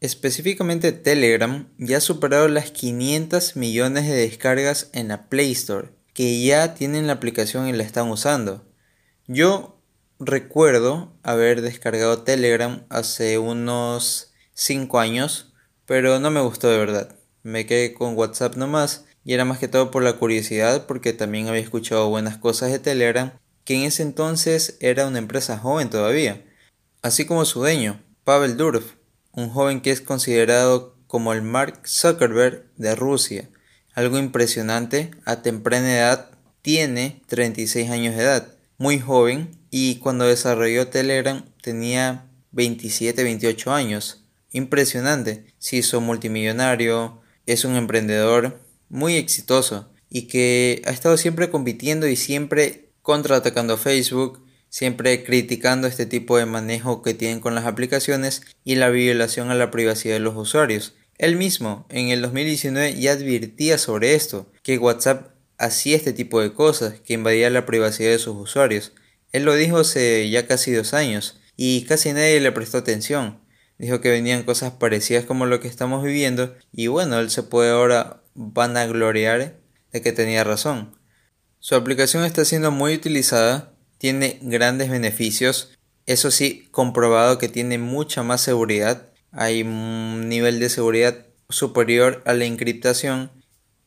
Específicamente 0.00 0.90
Telegram 0.90 1.68
ya 1.78 1.98
ha 1.98 2.00
superado 2.00 2.48
las 2.48 2.72
500 2.72 3.54
millones 3.54 4.08
de 4.08 4.14
descargas 4.14 4.90
en 4.92 5.06
la 5.06 5.28
Play 5.28 5.52
Store, 5.52 5.90
que 6.14 6.44
ya 6.44 6.74
tienen 6.74 7.06
la 7.06 7.12
aplicación 7.12 7.68
y 7.68 7.72
la 7.72 7.84
están 7.84 8.10
usando. 8.10 8.68
Yo 9.28 9.80
recuerdo 10.18 11.16
haber 11.22 11.62
descargado 11.62 12.24
Telegram 12.24 12.84
hace 12.88 13.38
unos 13.38 14.32
5 14.54 14.98
años, 14.98 15.52
pero 15.86 16.18
no 16.18 16.32
me 16.32 16.40
gustó 16.40 16.68
de 16.68 16.78
verdad. 16.78 17.16
Me 17.44 17.66
quedé 17.66 17.94
con 17.94 18.16
WhatsApp 18.16 18.56
nomás 18.56 19.04
y 19.24 19.34
era 19.34 19.44
más 19.44 19.58
que 19.58 19.68
todo 19.68 19.90
por 19.90 20.02
la 20.02 20.14
curiosidad 20.14 20.86
porque 20.86 21.12
también 21.12 21.48
había 21.48 21.60
escuchado 21.60 22.08
buenas 22.08 22.36
cosas 22.36 22.70
de 22.70 22.78
Telegram, 22.78 23.32
que 23.64 23.74
en 23.74 23.82
ese 23.82 24.02
entonces 24.02 24.76
era 24.80 25.06
una 25.06 25.18
empresa 25.18 25.58
joven 25.58 25.90
todavía, 25.90 26.42
así 27.02 27.24
como 27.24 27.44
su 27.44 27.60
dueño, 27.60 28.02
Pavel 28.24 28.56
Durov, 28.56 28.84
un 29.32 29.48
joven 29.50 29.80
que 29.80 29.90
es 29.90 30.00
considerado 30.00 30.96
como 31.06 31.32
el 31.32 31.42
Mark 31.42 31.82
Zuckerberg 31.86 32.64
de 32.76 32.94
Rusia. 32.94 33.50
Algo 33.94 34.18
impresionante, 34.18 35.10
a 35.24 35.42
temprana 35.42 35.94
edad 35.94 36.30
tiene 36.62 37.22
36 37.26 37.90
años 37.90 38.16
de 38.16 38.22
edad, 38.22 38.54
muy 38.78 38.98
joven 38.98 39.50
y 39.70 39.96
cuando 39.96 40.26
desarrolló 40.26 40.88
Telegram 40.88 41.44
tenía 41.60 42.26
27, 42.52 43.22
28 43.22 43.72
años. 43.72 44.24
Impresionante, 44.50 45.46
se 45.58 45.76
hizo 45.76 46.00
multimillonario, 46.00 47.20
es 47.46 47.64
un 47.64 47.74
emprendedor 47.76 48.60
muy 48.92 49.16
exitoso 49.16 49.90
y 50.10 50.28
que 50.28 50.82
ha 50.84 50.90
estado 50.90 51.16
siempre 51.16 51.50
compitiendo 51.50 52.06
y 52.06 52.14
siempre 52.14 52.90
contraatacando 53.00 53.74
a 53.74 53.78
Facebook, 53.78 54.44
siempre 54.68 55.24
criticando 55.24 55.88
este 55.88 56.04
tipo 56.04 56.36
de 56.36 56.44
manejo 56.46 57.02
que 57.02 57.14
tienen 57.14 57.40
con 57.40 57.54
las 57.54 57.64
aplicaciones 57.64 58.42
y 58.64 58.74
la 58.74 58.90
violación 58.90 59.50
a 59.50 59.54
la 59.54 59.70
privacidad 59.70 60.14
de 60.14 60.20
los 60.20 60.36
usuarios. 60.36 60.94
Él 61.16 61.36
mismo 61.36 61.86
en 61.88 62.10
el 62.10 62.20
2019 62.20 63.00
ya 63.00 63.12
advirtía 63.12 63.78
sobre 63.78 64.14
esto, 64.14 64.52
que 64.62 64.78
WhatsApp 64.78 65.34
hacía 65.56 65.96
este 65.96 66.12
tipo 66.12 66.42
de 66.42 66.52
cosas, 66.52 67.00
que 67.00 67.14
invadía 67.14 67.48
la 67.48 67.64
privacidad 67.64 68.10
de 68.10 68.18
sus 68.18 68.36
usuarios. 68.36 68.92
Él 69.32 69.44
lo 69.44 69.54
dijo 69.54 69.78
hace 69.78 70.28
ya 70.28 70.46
casi 70.46 70.72
dos 70.72 70.92
años 70.92 71.40
y 71.56 71.84
casi 71.84 72.12
nadie 72.12 72.40
le 72.40 72.52
prestó 72.52 72.78
atención. 72.78 73.40
Dijo 73.78 74.02
que 74.02 74.10
venían 74.10 74.42
cosas 74.42 74.72
parecidas 74.72 75.24
como 75.24 75.46
lo 75.46 75.60
que 75.60 75.68
estamos 75.68 76.04
viviendo 76.04 76.54
y 76.72 76.88
bueno, 76.88 77.18
él 77.18 77.30
se 77.30 77.42
puede 77.42 77.70
ahora 77.70 78.21
vanagloriar 78.34 79.56
de 79.92 80.02
que 80.02 80.12
tenía 80.12 80.44
razón. 80.44 80.96
Su 81.58 81.74
aplicación 81.74 82.24
está 82.24 82.44
siendo 82.44 82.70
muy 82.70 82.94
utilizada, 82.94 83.74
tiene 83.98 84.38
grandes 84.42 84.90
beneficios, 84.90 85.78
eso 86.06 86.30
sí, 86.30 86.68
comprobado 86.70 87.38
que 87.38 87.48
tiene 87.48 87.78
mucha 87.78 88.22
más 88.22 88.40
seguridad, 88.40 89.10
hay 89.30 89.62
un 89.62 90.28
nivel 90.28 90.58
de 90.58 90.68
seguridad 90.68 91.26
superior 91.48 92.22
a 92.26 92.34
la 92.34 92.44
encriptación, 92.44 93.30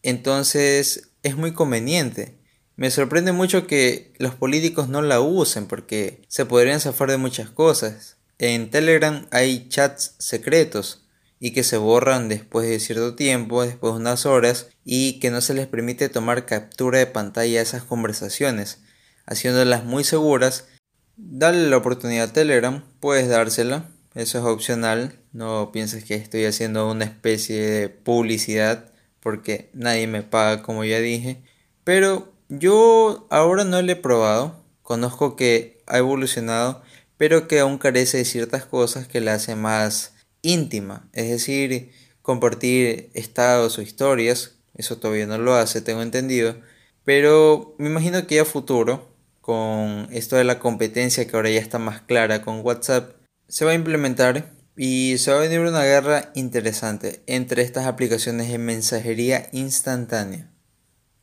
entonces 0.04 1.12
es 1.24 1.36
muy 1.36 1.54
conveniente. 1.54 2.40
Me 2.78 2.92
sorprende 2.92 3.32
mucho 3.32 3.68
que 3.68 4.14
los 4.18 4.36
políticos 4.36 4.90
no 4.90 5.02
la 5.02 5.22
usen 5.22 5.66
porque 5.66 6.22
se 6.28 6.46
podrían 6.46 6.80
zafar 6.82 7.10
de 7.10 7.18
muchas 7.18 7.50
cosas. 7.50 8.18
En 8.38 8.70
Telegram 8.70 9.28
hay 9.32 9.70
chats 9.70 10.16
secretos 10.20 11.05
y 11.46 11.52
que 11.52 11.64
se 11.64 11.78
borran 11.78 12.28
después 12.28 12.68
de 12.68 12.80
cierto 12.80 13.14
tiempo, 13.14 13.64
después 13.64 13.94
de 13.94 14.00
unas 14.00 14.26
horas, 14.26 14.70
y 14.84 15.20
que 15.20 15.30
no 15.30 15.42
se 15.42 15.54
les 15.54 15.68
permite 15.68 16.10
tomar 16.10 16.48
captura 16.48 16.98
de 16.98 17.06
pantalla 17.06 17.60
a 17.60 17.62
esas 17.62 17.84
conversaciones, 17.84 18.82
haciéndolas 19.28 19.84
muy 19.84 20.04
seguras. 20.04 20.70
Dale 21.18 21.70
la 21.70 21.78
oportunidad 21.78 22.30
a 22.30 22.34
Telegram, 22.34 22.84
puedes 23.00 23.30
dársela, 23.30 23.92
eso 24.16 24.40
es 24.40 24.44
opcional, 24.44 25.20
no 25.34 25.72
pienses 25.72 26.04
que 26.04 26.16
estoy 26.16 26.46
haciendo 26.46 26.90
una 26.90 27.06
especie 27.06 27.62
de 27.62 27.90
publicidad 27.90 28.92
porque 29.20 29.70
nadie 29.74 30.08
me 30.08 30.24
paga 30.24 30.64
como 30.64 30.84
ya 30.84 31.00
dije, 31.00 31.44
pero 31.84 32.34
yo 32.50 33.28
ahora 33.30 33.66
no 33.66 33.80
lo 33.84 33.92
he 33.92 33.96
probado, 33.96 34.66
conozco 34.82 35.36
que 35.36 35.84
ha 35.86 36.00
evolucionado, 36.00 36.82
pero 37.18 37.48
que 37.48 37.60
aún 37.60 37.78
carece 37.78 38.18
de 38.18 38.26
ciertas 38.26 38.66
cosas 38.66 39.08
que 39.08 39.22
la 39.22 39.36
hacen 39.36 39.62
más 39.62 40.15
íntima, 40.46 41.10
es 41.14 41.30
decir, 41.30 41.92
compartir 42.22 43.10
estados 43.14 43.78
o 43.78 43.82
historias, 43.82 44.56
eso 44.76 44.98
todavía 44.98 45.26
no 45.26 45.38
lo 45.38 45.56
hace, 45.56 45.82
tengo 45.82 46.02
entendido, 46.02 46.56
pero 47.04 47.76
me 47.78 47.90
imagino 47.90 48.28
que 48.28 48.40
a 48.40 48.46
futuro, 48.46 49.14
con 49.42 50.08
esto 50.12 50.36
de 50.36 50.44
la 50.44 50.60
competencia 50.60 51.28
que 51.28 51.36
ahora 51.36 51.50
ya 51.50 51.60
está 51.60 51.80
más 51.80 52.02
clara 52.02 52.42
con 52.42 52.62
WhatsApp, 52.66 53.16
se 53.48 53.66
va 53.66 53.72
a 53.72 53.76
implementar 53.76 54.52
y 54.76 55.18
se 55.18 55.32
va 55.32 55.38
a 55.38 55.42
venir 55.42 55.60
una 55.60 55.84
guerra 55.84 56.32
interesante 56.36 57.22
entre 57.28 57.62
estas 57.62 57.86
aplicaciones 57.86 58.50
de 58.50 58.58
mensajería 58.58 59.50
instantánea. 59.52 60.50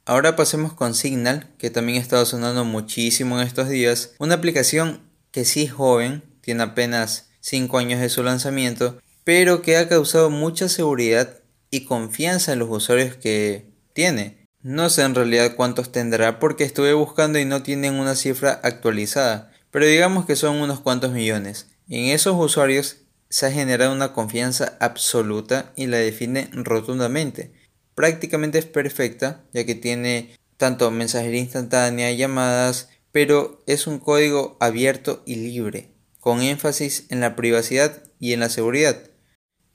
Ahora 0.04 0.34
pasemos 0.34 0.72
con 0.72 0.94
Signal, 0.94 1.48
que 1.58 1.70
también 1.70 1.98
ha 1.98 2.02
estado 2.02 2.26
sonando 2.26 2.64
muchísimo 2.64 3.40
en 3.40 3.46
estos 3.46 3.68
días. 3.68 4.14
Una 4.18 4.34
aplicación 4.34 5.00
que 5.30 5.44
sí 5.44 5.62
es 5.62 5.72
joven, 5.72 6.22
tiene 6.40 6.62
apenas 6.62 7.30
5 7.40 7.78
años 7.78 8.00
de 8.00 8.08
su 8.08 8.22
lanzamiento, 8.22 9.00
pero 9.24 9.62
que 9.62 9.76
ha 9.76 9.88
causado 9.88 10.30
mucha 10.30 10.68
seguridad 10.68 11.40
y 11.70 11.84
confianza 11.84 12.52
en 12.52 12.58
los 12.58 12.68
usuarios 12.70 13.16
que 13.16 13.70
tiene. 13.92 14.46
No 14.62 14.90
sé 14.90 15.02
en 15.02 15.14
realidad 15.14 15.56
cuántos 15.56 15.92
tendrá 15.92 16.38
porque 16.38 16.64
estuve 16.64 16.92
buscando 16.92 17.38
y 17.38 17.44
no 17.44 17.62
tienen 17.62 17.94
una 17.94 18.14
cifra 18.14 18.60
actualizada, 18.62 19.52
pero 19.70 19.86
digamos 19.86 20.26
que 20.26 20.36
son 20.36 20.56
unos 20.56 20.80
cuantos 20.80 21.12
millones. 21.12 21.68
En 21.88 22.06
esos 22.06 22.36
usuarios 22.38 22.98
se 23.28 23.46
ha 23.46 23.50
generado 23.50 23.92
una 23.92 24.12
confianza 24.12 24.76
absoluta 24.80 25.72
y 25.76 25.86
la 25.86 25.96
define 25.96 26.48
rotundamente 26.52 27.62
prácticamente 27.94 28.58
es 28.58 28.66
perfecta, 28.66 29.44
ya 29.52 29.64
que 29.64 29.74
tiene 29.74 30.36
tanto 30.56 30.90
mensajería 30.90 31.40
instantánea, 31.40 32.12
llamadas, 32.12 32.88
pero 33.10 33.62
es 33.66 33.86
un 33.86 33.98
código 33.98 34.56
abierto 34.60 35.22
y 35.26 35.36
libre, 35.36 35.90
con 36.20 36.42
énfasis 36.42 37.06
en 37.10 37.20
la 37.20 37.36
privacidad 37.36 38.02
y 38.18 38.32
en 38.32 38.40
la 38.40 38.48
seguridad. 38.48 39.10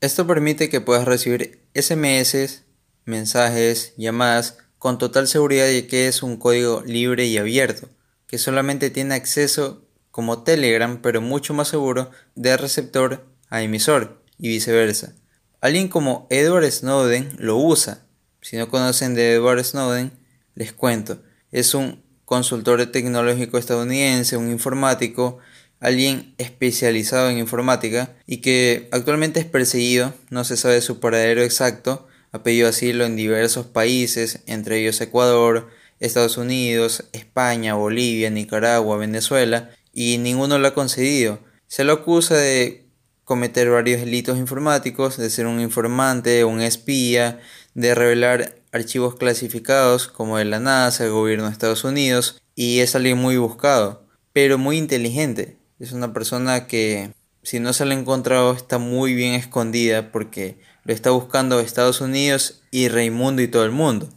Esto 0.01 0.27
permite 0.27 0.69
que 0.69 0.81
puedas 0.81 1.05
recibir 1.05 1.63
SMS, 1.73 2.63
mensajes, 3.05 3.93
llamadas 3.97 4.57
con 4.77 4.97
total 4.97 5.27
seguridad 5.27 5.65
de 5.65 5.87
que 5.87 6.07
es 6.07 6.23
un 6.23 6.37
código 6.37 6.83
libre 6.85 7.25
y 7.25 7.37
abierto, 7.37 7.89
que 8.27 8.37
solamente 8.37 8.89
tiene 8.89 9.15
acceso 9.15 9.87
como 10.11 10.43
Telegram, 10.43 11.01
pero 11.01 11.21
mucho 11.21 11.53
más 11.53 11.67
seguro, 11.67 12.11
de 12.35 12.57
receptor 12.57 13.25
a 13.49 13.61
emisor 13.61 14.23
y 14.37 14.49
viceversa. 14.49 15.13
Alguien 15.61 15.87
como 15.87 16.27
Edward 16.29 16.69
Snowden 16.71 17.35
lo 17.37 17.57
usa 17.57 18.07
si 18.47 18.55
no 18.55 18.69
conocen 18.69 19.13
de 19.13 19.33
Edward 19.33 19.61
Snowden, 19.61 20.11
les 20.55 20.71
cuento. 20.71 21.21
Es 21.51 21.73
un 21.73 22.01
consultor 22.23 22.85
tecnológico 22.85 23.57
estadounidense, 23.57 24.37
un 24.37 24.49
informático, 24.49 25.39
alguien 25.79 26.33
especializado 26.37 27.29
en 27.29 27.37
informática 27.37 28.15
y 28.25 28.37
que 28.37 28.87
actualmente 28.91 29.39
es 29.39 29.45
perseguido, 29.45 30.13
no 30.29 30.43
se 30.43 30.57
sabe 30.57 30.81
su 30.81 30.99
paradero 30.99 31.43
exacto, 31.43 32.07
ha 32.31 32.43
pedido 32.43 32.67
asilo 32.67 33.05
en 33.05 33.15
diversos 33.15 33.65
países, 33.67 34.39
entre 34.47 34.79
ellos 34.79 34.99
Ecuador, 35.01 35.69
Estados 35.99 36.37
Unidos, 36.37 37.05
España, 37.13 37.73
Bolivia, 37.75 38.29
Nicaragua, 38.29 38.97
Venezuela, 38.97 39.71
y 39.93 40.17
ninguno 40.17 40.59
lo 40.59 40.67
ha 40.67 40.73
concedido. 40.73 41.39
Se 41.67 41.83
lo 41.83 41.93
acusa 41.93 42.35
de 42.35 42.85
cometer 43.23 43.69
varios 43.69 44.01
delitos 44.01 44.37
informáticos, 44.37 45.17
de 45.17 45.29
ser 45.29 45.47
un 45.47 45.59
informante, 45.59 46.45
un 46.45 46.61
espía, 46.61 47.39
de 47.73 47.95
revelar 47.95 48.55
archivos 48.71 49.15
clasificados 49.15 50.07
como 50.07 50.37
de 50.37 50.45
la 50.45 50.59
NASA, 50.59 51.05
el 51.05 51.11
gobierno 51.11 51.45
de 51.45 51.51
Estados 51.51 51.83
Unidos, 51.83 52.41
y 52.55 52.79
es 52.79 52.95
alguien 52.95 53.17
muy 53.17 53.37
buscado, 53.37 54.05
pero 54.33 54.57
muy 54.57 54.77
inteligente. 54.77 55.56
Es 55.79 55.91
una 55.91 56.11
persona 56.11 56.65
que 56.67 57.13
si 57.43 57.59
no 57.59 57.71
se 57.71 57.85
la 57.85 57.93
ha 57.93 57.99
encontrado 57.99 58.53
está 58.53 58.79
muy 58.79 59.13
bien 59.13 59.33
escondida 59.33 60.11
porque 60.11 60.59
lo 60.83 60.93
está 60.93 61.11
buscando 61.11 61.59
Estados 61.59 62.01
Unidos 62.01 62.63
y 62.71 62.87
Raimundo 62.87 63.41
y 63.41 63.47
todo 63.47 63.63
el 63.63 63.71
mundo. 63.71 64.09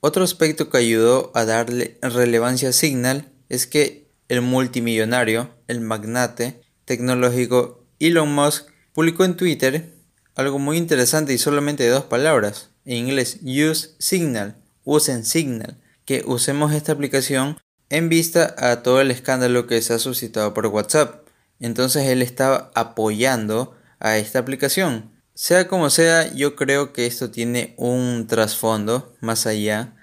Otro 0.00 0.24
aspecto 0.24 0.70
que 0.70 0.78
ayudó 0.78 1.32
a 1.34 1.44
darle 1.44 1.98
relevancia 2.00 2.70
a 2.70 2.72
Signal 2.72 3.30
es 3.48 3.66
que 3.66 4.08
el 4.28 4.40
multimillonario, 4.40 5.50
el 5.68 5.80
magnate 5.80 6.60
tecnológico 6.84 7.84
Elon 7.98 8.34
Musk 8.34 8.66
publicó 8.92 9.24
en 9.24 9.36
Twitter 9.36 9.94
algo 10.34 10.58
muy 10.58 10.76
interesante 10.76 11.32
y 11.32 11.38
solamente 11.38 11.82
de 11.84 11.90
dos 11.90 12.04
palabras. 12.04 12.70
En 12.84 12.96
inglés, 12.96 13.40
use 13.42 13.90
Signal, 13.98 14.56
usen 14.84 15.24
Signal, 15.24 15.78
que 16.04 16.22
usemos 16.26 16.72
esta 16.72 16.92
aplicación 16.92 17.58
en 17.90 18.08
vista 18.08 18.54
a 18.58 18.82
todo 18.82 19.00
el 19.00 19.10
escándalo 19.10 19.66
que 19.66 19.80
se 19.82 19.94
ha 19.94 19.98
suscitado 19.98 20.54
por 20.54 20.66
WhatsApp. 20.66 21.26
Entonces 21.60 22.06
él 22.06 22.22
estaba 22.22 22.70
apoyando 22.74 23.76
a 23.98 24.18
esta 24.18 24.38
aplicación. 24.38 25.12
Sea 25.34 25.68
como 25.68 25.90
sea, 25.90 26.32
yo 26.34 26.56
creo 26.56 26.92
que 26.92 27.06
esto 27.06 27.30
tiene 27.30 27.74
un 27.76 28.26
trasfondo 28.26 29.14
más 29.20 29.46
allá. 29.46 29.94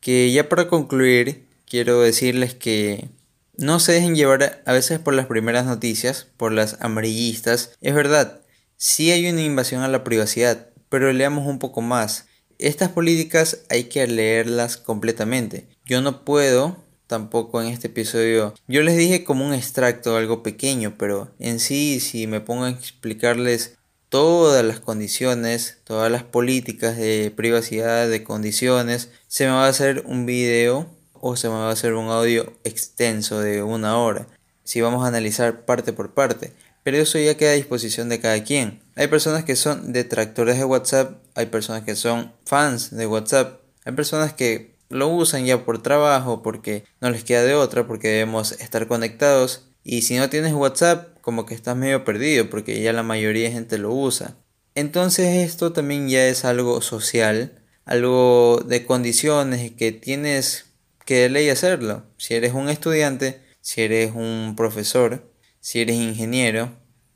Que 0.00 0.32
ya 0.32 0.48
para 0.48 0.68
concluir, 0.68 1.48
quiero 1.66 2.00
decirles 2.00 2.54
que 2.54 3.08
no 3.56 3.80
se 3.80 3.92
dejen 3.92 4.14
llevar 4.14 4.62
a 4.66 4.72
veces 4.72 4.98
por 4.98 5.14
las 5.14 5.26
primeras 5.26 5.64
noticias, 5.64 6.26
por 6.36 6.52
las 6.52 6.76
amarillistas. 6.80 7.72
Es 7.80 7.94
verdad, 7.94 8.40
sí 8.76 9.10
hay 9.10 9.28
una 9.28 9.42
invasión 9.42 9.82
a 9.82 9.88
la 9.88 10.04
privacidad, 10.04 10.68
pero 10.88 11.12
leamos 11.12 11.46
un 11.46 11.58
poco 11.58 11.80
más. 11.80 12.26
Estas 12.58 12.90
políticas 12.90 13.60
hay 13.70 13.84
que 13.84 14.06
leerlas 14.06 14.76
completamente. 14.76 15.68
Yo 15.84 16.00
no 16.00 16.24
puedo 16.24 16.76
tampoco 17.12 17.60
en 17.60 17.68
este 17.68 17.88
episodio. 17.88 18.54
Yo 18.68 18.80
les 18.80 18.96
dije 18.96 19.22
como 19.22 19.46
un 19.46 19.52
extracto, 19.52 20.16
algo 20.16 20.42
pequeño, 20.42 20.94
pero 20.96 21.30
en 21.38 21.60
sí, 21.60 22.00
si 22.00 22.26
me 22.26 22.40
pongo 22.40 22.64
a 22.64 22.70
explicarles 22.70 23.76
todas 24.08 24.64
las 24.64 24.80
condiciones, 24.80 25.76
todas 25.84 26.10
las 26.10 26.22
políticas 26.22 26.96
de 26.96 27.30
privacidad, 27.36 28.08
de 28.08 28.24
condiciones, 28.24 29.10
se 29.28 29.44
me 29.44 29.50
va 29.50 29.66
a 29.66 29.68
hacer 29.68 30.04
un 30.06 30.24
video 30.24 30.88
o 31.12 31.36
se 31.36 31.50
me 31.50 31.54
va 31.56 31.68
a 31.68 31.72
hacer 31.72 31.92
un 31.92 32.08
audio 32.08 32.50
extenso 32.64 33.40
de 33.40 33.62
una 33.62 33.98
hora, 33.98 34.26
si 34.64 34.80
vamos 34.80 35.04
a 35.04 35.08
analizar 35.08 35.66
parte 35.66 35.92
por 35.92 36.14
parte. 36.14 36.54
Pero 36.82 36.96
eso 36.96 37.18
ya 37.18 37.36
queda 37.36 37.50
a 37.50 37.56
disposición 37.56 38.08
de 38.08 38.20
cada 38.20 38.42
quien. 38.42 38.80
Hay 38.96 39.08
personas 39.08 39.44
que 39.44 39.54
son 39.54 39.92
detractores 39.92 40.56
de 40.56 40.64
WhatsApp, 40.64 41.22
hay 41.34 41.44
personas 41.46 41.82
que 41.82 41.94
son 41.94 42.32
fans 42.46 42.90
de 42.90 43.06
WhatsApp, 43.06 43.60
hay 43.84 43.92
personas 43.92 44.32
que 44.32 44.71
lo 44.92 45.08
usan 45.08 45.44
ya 45.44 45.64
por 45.64 45.82
trabajo, 45.82 46.42
porque 46.42 46.84
no 47.00 47.10
les 47.10 47.24
queda 47.24 47.42
de 47.42 47.54
otra, 47.54 47.86
porque 47.86 48.08
debemos 48.08 48.52
estar 48.52 48.86
conectados. 48.86 49.68
Y 49.84 50.02
si 50.02 50.16
no 50.16 50.30
tienes 50.30 50.52
WhatsApp, 50.52 51.18
como 51.20 51.46
que 51.46 51.54
estás 51.54 51.76
medio 51.76 52.04
perdido, 52.04 52.48
porque 52.50 52.80
ya 52.80 52.92
la 52.92 53.02
mayoría 53.02 53.48
de 53.48 53.54
gente 53.54 53.78
lo 53.78 53.92
usa. 53.92 54.36
Entonces 54.74 55.48
esto 55.48 55.72
también 55.72 56.08
ya 56.08 56.26
es 56.26 56.44
algo 56.44 56.80
social, 56.80 57.62
algo 57.84 58.62
de 58.66 58.86
condiciones 58.86 59.72
que 59.72 59.92
tienes 59.92 60.66
que 61.04 61.22
de 61.22 61.28
ley 61.28 61.48
hacerlo. 61.50 62.04
Si 62.16 62.34
eres 62.34 62.54
un 62.54 62.68
estudiante, 62.68 63.40
si 63.60 63.82
eres 63.82 64.12
un 64.14 64.54
profesor, 64.56 65.30
si 65.60 65.80
eres 65.80 65.96
ingeniero 65.96 66.70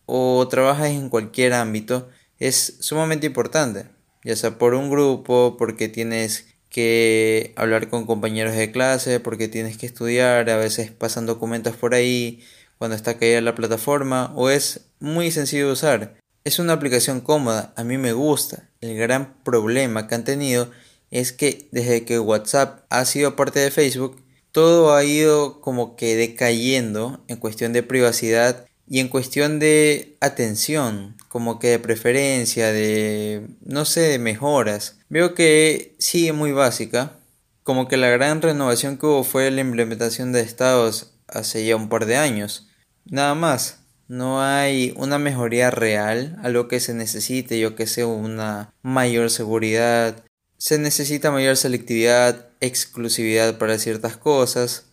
o 0.07 0.47
trabajas 0.49 0.89
en 0.89 1.09
cualquier 1.09 1.53
ámbito, 1.55 2.09
es 2.39 2.77
sumamente 2.81 3.27
importante. 3.27 3.87
Ya 4.25 4.37
sea 4.37 4.59
por 4.59 4.75
un 4.75 4.91
grupo, 4.91 5.57
porque 5.57 5.89
tienes 5.89 6.49
que 6.69 7.53
hablar 7.57 7.89
con 7.89 8.07
compañeros 8.07 8.55
de 8.55 8.71
clase, 8.73 9.21
porque 9.21 9.49
tienes 9.49 9.77
que 9.79 9.87
estudiar, 9.87 10.49
a 10.51 10.57
veces 10.57 10.91
pasan 10.91 11.27
documentos 11.27 11.77
por 11.77 11.95
ahí 11.95 12.43
cuando 12.79 12.97
está 12.97 13.19
caída 13.19 13.41
la 13.41 13.55
plataforma, 13.55 14.33
o 14.35 14.51
es 14.51 14.89
muy 15.01 15.31
sencillo 15.31 15.67
de 15.67 15.73
usar. 15.73 16.17
Es 16.45 16.59
una 16.59 16.75
aplicación 16.75 17.21
cómoda, 17.21 17.73
a 17.77 17.85
mí 17.85 17.99
me 17.99 18.13
gusta. 18.13 18.69
El 18.81 18.97
gran 18.97 19.35
problema 19.43 20.07
que 20.07 20.15
han 20.15 20.25
tenido 20.25 20.71
es 21.11 21.33
que 21.33 21.69
desde 21.73 22.05
que 22.05 22.19
WhatsApp 22.19 22.85
ha 22.91 23.05
sido 23.05 23.37
parte 23.37 23.61
de 23.61 23.71
Facebook, 23.71 24.23
todo 24.53 24.95
ha 24.95 25.05
ido 25.05 25.61
como 25.61 25.97
que 25.97 26.17
decayendo 26.17 27.25
en 27.29 27.37
cuestión 27.37 27.73
de 27.73 27.83
privacidad 27.83 28.67
y 28.89 29.01
en 29.01 29.09
cuestión 29.09 29.59
de 29.59 30.17
atención, 30.21 31.17
como 31.29 31.59
que 31.59 31.69
de 31.69 31.79
preferencia, 31.79 32.73
de, 32.73 33.49
no 33.65 33.85
sé, 33.85 34.01
de 34.03 34.19
mejoras. 34.19 34.99
Veo 35.09 35.35
que 35.35 35.95
sigue 35.99 36.33
muy 36.33 36.53
básica, 36.53 37.19
como 37.63 37.89
que 37.89 37.97
la 37.97 38.09
gran 38.09 38.43
renovación 38.43 38.97
que 38.97 39.07
hubo 39.07 39.25
fue 39.25 39.51
la 39.51 39.61
implementación 39.61 40.33
de 40.33 40.41
estados 40.41 41.13
hace 41.27 41.67
ya 41.67 41.77
un 41.77 41.89
par 41.89 42.07
de 42.07 42.17
años. 42.17 42.69
Nada 43.05 43.35
más. 43.35 43.81
No 44.09 44.41
hay 44.41 44.95
una 44.97 45.19
mejoría 45.19 45.73
real 45.73 46.39
a 46.41 46.49
lo 46.49 46.69
que 46.69 46.79
se 46.79 46.95
necesite, 46.95 47.59
yo 47.59 47.75
que 47.75 47.89
sé, 47.89 48.05
una 48.05 48.73
mayor 48.83 49.31
seguridad, 49.31 50.23
se 50.59 50.79
necesita 50.79 51.33
mayor 51.33 51.57
selectividad, 51.57 52.47
exclusividad 52.61 53.59
para 53.59 53.79
ciertas 53.79 54.17
cosas, 54.17 54.87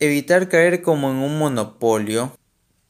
evitar 0.00 0.48
caer 0.48 0.82
como 0.82 1.10
en 1.10 1.16
un 1.16 1.38
monopolio, 1.38 2.36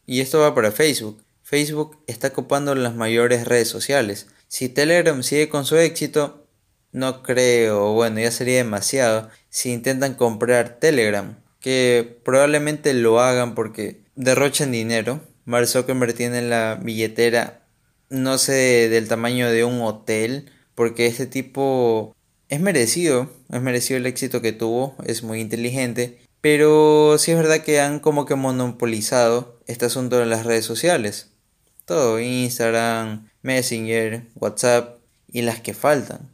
y 0.07 0.21
esto 0.21 0.39
va 0.39 0.55
para 0.55 0.73
Facebook. 0.73 1.23
Facebook 1.43 1.99
está 2.07 2.31
copando 2.31 2.75
las 2.75 2.95
mayores 2.95 3.47
redes 3.47 3.69
sociales. 3.69 4.27
Si 4.49 4.69
Telegram 4.69 5.23
sigue 5.23 5.49
con 5.49 5.65
su 5.65 5.77
éxito, 5.77 6.47
no 6.93 7.23
creo, 7.23 7.93
bueno, 7.93 8.21
ya 8.21 8.31
sería 8.31 8.57
demasiado 8.57 9.29
si 9.51 9.73
intentan 9.73 10.15
comprar 10.15 10.79
Telegram, 10.81 11.39
que 11.61 12.19
probablemente 12.25 12.95
lo 12.95 13.21
hagan 13.21 13.55
porque 13.55 14.01
derrochan 14.15 14.73
dinero. 14.73 15.21
Mark 15.45 15.67
Zuckerberg 15.69 16.15
tiene 16.15 16.43
la 16.43 16.81
billetera, 16.83 17.63
no 18.09 18.39
sé, 18.39 18.89
del 18.89 19.09
tamaño 19.09 19.51
de 19.51 19.65
un 19.65 19.81
hotel, 19.83 20.51
porque 20.75 21.07
este 21.07 21.27
tipo 21.27 22.17
es 22.49 22.61
merecido, 22.61 23.31
es 23.51 23.61
merecido 23.61 23.99
el 23.99 24.07
éxito 24.07 24.41
que 24.41 24.53
tuvo, 24.53 24.97
es 25.05 25.23
muy 25.23 25.41
inteligente, 25.41 26.19
pero 26.49 27.19
sí 27.19 27.33
es 27.33 27.37
verdad 27.37 27.63
que 27.63 27.81
han 27.81 27.99
como 27.99 28.25
que 28.25 28.37
monopolizado 28.37 29.59
este 29.67 29.87
asunto 29.87 30.19
de 30.19 30.27
las 30.27 30.47
redes 30.47 30.65
sociales. 30.65 31.33
Todo, 31.85 32.21
Instagram, 32.21 33.29
Messenger, 33.43 34.29
WhatsApp 34.37 35.01
y 35.27 35.43
las 35.43 35.61
que 35.61 35.75
faltan. 35.75 36.31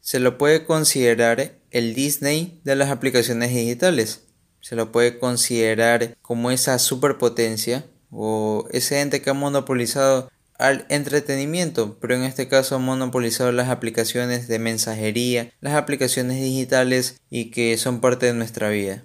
Se 0.00 0.18
lo 0.18 0.38
puede 0.38 0.64
considerar 0.64 1.58
el 1.72 1.94
Disney 1.94 2.58
de 2.64 2.74
las 2.74 2.88
aplicaciones 2.88 3.50
digitales. 3.50 4.22
Se 4.62 4.76
lo 4.76 4.92
puede 4.92 5.18
considerar 5.18 6.16
como 6.22 6.50
esa 6.50 6.78
superpotencia 6.78 7.84
o 8.10 8.66
ese 8.70 9.02
ente 9.02 9.20
que 9.20 9.28
ha 9.28 9.34
monopolizado 9.34 10.30
al 10.58 10.86
entretenimiento, 10.88 11.98
pero 12.00 12.14
en 12.14 12.22
este 12.22 12.48
caso 12.48 12.76
han 12.76 12.84
monopolizado 12.86 13.52
las 13.52 13.68
aplicaciones 13.68 14.48
de 14.48 14.58
mensajería, 14.58 15.52
las 15.60 15.74
aplicaciones 15.74 16.40
digitales 16.40 17.20
y 17.28 17.50
que 17.50 17.76
son 17.76 18.00
parte 18.00 18.24
de 18.24 18.32
nuestra 18.32 18.70
vida. 18.70 19.04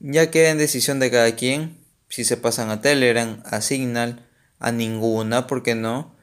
Ya 0.00 0.30
queda 0.30 0.50
en 0.50 0.58
decisión 0.58 1.00
de 1.00 1.10
cada 1.10 1.34
quien 1.36 1.86
si 2.08 2.24
se 2.24 2.36
pasan 2.36 2.70
a 2.70 2.80
Telegram, 2.80 3.42
a 3.44 3.60
Signal, 3.60 4.26
a 4.58 4.72
ninguna, 4.72 5.46
porque 5.46 5.74
no. 5.74 6.14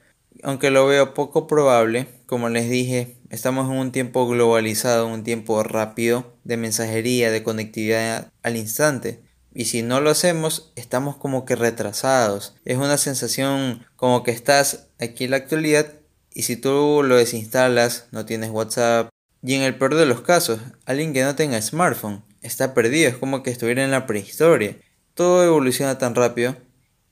Aunque 0.42 0.72
lo 0.72 0.86
veo 0.88 1.14
poco 1.14 1.48
probable, 1.48 2.08
como 2.26 2.50
les 2.50 2.70
dije, 2.70 3.18
estamos 3.30 3.70
en 3.70 3.78
un 3.78 3.92
tiempo 3.92 4.28
globalizado, 4.28 5.08
un 5.08 5.24
tiempo 5.24 5.62
rápido 5.64 6.36
de 6.44 6.58
mensajería, 6.58 7.32
de 7.32 7.44
conectividad 7.44 8.32
al 8.42 8.58
instante. 8.58 9.22
Y 9.54 9.66
si 9.66 9.84
no 9.84 10.02
lo 10.02 10.10
hacemos, 10.10 10.72
estamos 10.76 11.16
como 11.16 11.46
que 11.46 11.56
retrasados. 11.56 12.56
Es 12.66 12.78
una 12.78 12.98
sensación 12.98 13.86
como 13.96 14.24
que 14.24 14.32
estás 14.32 14.88
aquí 15.00 15.26
en 15.26 15.32
la 15.32 15.38
actualidad 15.38 15.94
y 16.34 16.44
si 16.44 16.56
tú 16.56 17.02
lo 17.04 17.16
desinstalas, 17.16 18.08
no 18.12 18.26
tienes 18.26 18.50
WhatsApp. 18.50 19.10
Y 19.44 19.54
en 19.54 19.62
el 19.62 19.78
peor 19.78 19.96
de 19.96 20.08
los 20.08 20.22
casos, 20.22 20.60
alguien 20.86 21.14
que 21.14 21.24
no 21.24 21.36
tenga 21.36 21.62
smartphone 21.62 22.24
está 22.44 22.74
perdido, 22.74 23.10
es 23.10 23.18
como 23.18 23.42
que 23.42 23.50
estuviera 23.50 23.84
en 23.84 23.92
la 23.92 24.06
prehistoria. 24.06 24.78
Todo 25.16 25.44
evoluciona 25.44 25.98
tan 25.98 26.16
rápido 26.16 26.56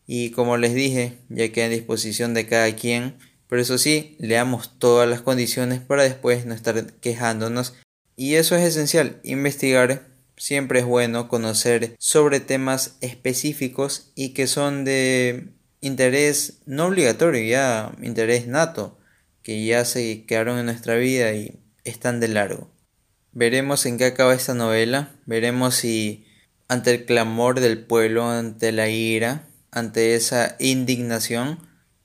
y 0.05 0.31
como 0.31 0.57
les 0.57 0.73
dije, 0.73 1.17
ya 1.29 1.51
queda 1.51 1.65
en 1.65 1.71
disposición 1.71 2.33
de 2.33 2.45
cada 2.45 2.75
quien. 2.75 3.17
Pero 3.47 3.61
eso 3.61 3.77
sí, 3.77 4.15
leamos 4.19 4.77
todas 4.79 5.09
las 5.09 5.21
condiciones 5.21 5.79
para 5.79 6.03
después 6.03 6.45
no 6.45 6.53
estar 6.53 6.93
quejándonos. 6.93 7.75
Y 8.15 8.35
eso 8.35 8.55
es 8.55 8.63
esencial, 8.63 9.19
investigar 9.23 10.11
siempre 10.41 10.79
es 10.79 10.85
bueno 10.85 11.27
conocer 11.27 11.95
sobre 11.99 12.39
temas 12.39 12.97
específicos 13.01 14.11
y 14.15 14.29
que 14.29 14.47
son 14.47 14.85
de 14.85 15.49
interés 15.81 16.61
no 16.65 16.87
obligatorio, 16.87 17.43
ya 17.43 17.91
interés 18.01 18.47
nato, 18.47 18.97
que 19.43 19.63
ya 19.63 19.85
se 19.85 20.25
quedaron 20.25 20.57
en 20.57 20.65
nuestra 20.65 20.95
vida 20.95 21.33
y 21.33 21.59
están 21.83 22.19
de 22.19 22.27
largo. 22.27 22.71
Veremos 23.33 23.85
en 23.85 23.97
qué 23.97 24.05
acaba 24.05 24.33
esta 24.33 24.53
novela, 24.53 25.11
veremos 25.25 25.75
si 25.75 26.25
ante 26.67 26.91
el 26.91 27.05
clamor 27.05 27.59
del 27.59 27.83
pueblo, 27.85 28.29
ante 28.29 28.71
la 28.71 28.89
ira, 28.89 29.47
ante 29.71 30.15
esa 30.15 30.55
indignación, 30.59 31.59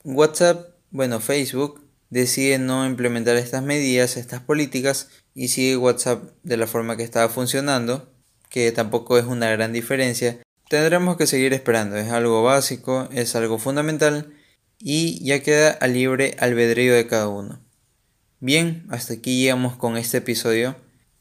WhatsApp, 0.05 0.71
bueno, 0.91 1.19
Facebook, 1.19 1.85
decide 2.11 2.59
no 2.59 2.87
implementar 2.87 3.37
estas 3.37 3.63
medidas, 3.63 4.17
estas 4.17 4.41
políticas 4.41 5.09
y 5.35 5.49
sigue 5.49 5.77
WhatsApp 5.77 6.31
de 6.45 6.57
la 6.57 6.67
forma 6.67 6.97
que 6.97 7.03
estaba 7.03 7.29
funcionando, 7.29 8.13
que 8.49 8.71
tampoco 8.73 9.19
es 9.19 9.25
una 9.25 9.51
gran 9.51 9.73
diferencia. 9.73 10.39
Tendremos 10.69 11.17
que 11.17 11.27
seguir 11.27 11.53
esperando, 11.53 11.97
es 11.97 12.11
algo 12.11 12.43
básico, 12.43 13.09
es 13.13 13.35
algo 13.35 13.59
fundamental 13.59 14.33
y 14.79 15.25
ya 15.25 15.43
queda 15.43 15.71
a 15.73 15.87
libre 15.89 16.37
albedrío 16.39 16.95
de 16.95 17.07
cada 17.07 17.29
uno. 17.29 17.61
Bien, 18.41 18.87
hasta 18.91 19.15
aquí 19.15 19.41
llegamos 19.41 19.77
con 19.77 19.97
este 19.97 20.19
episodio. 20.19 20.77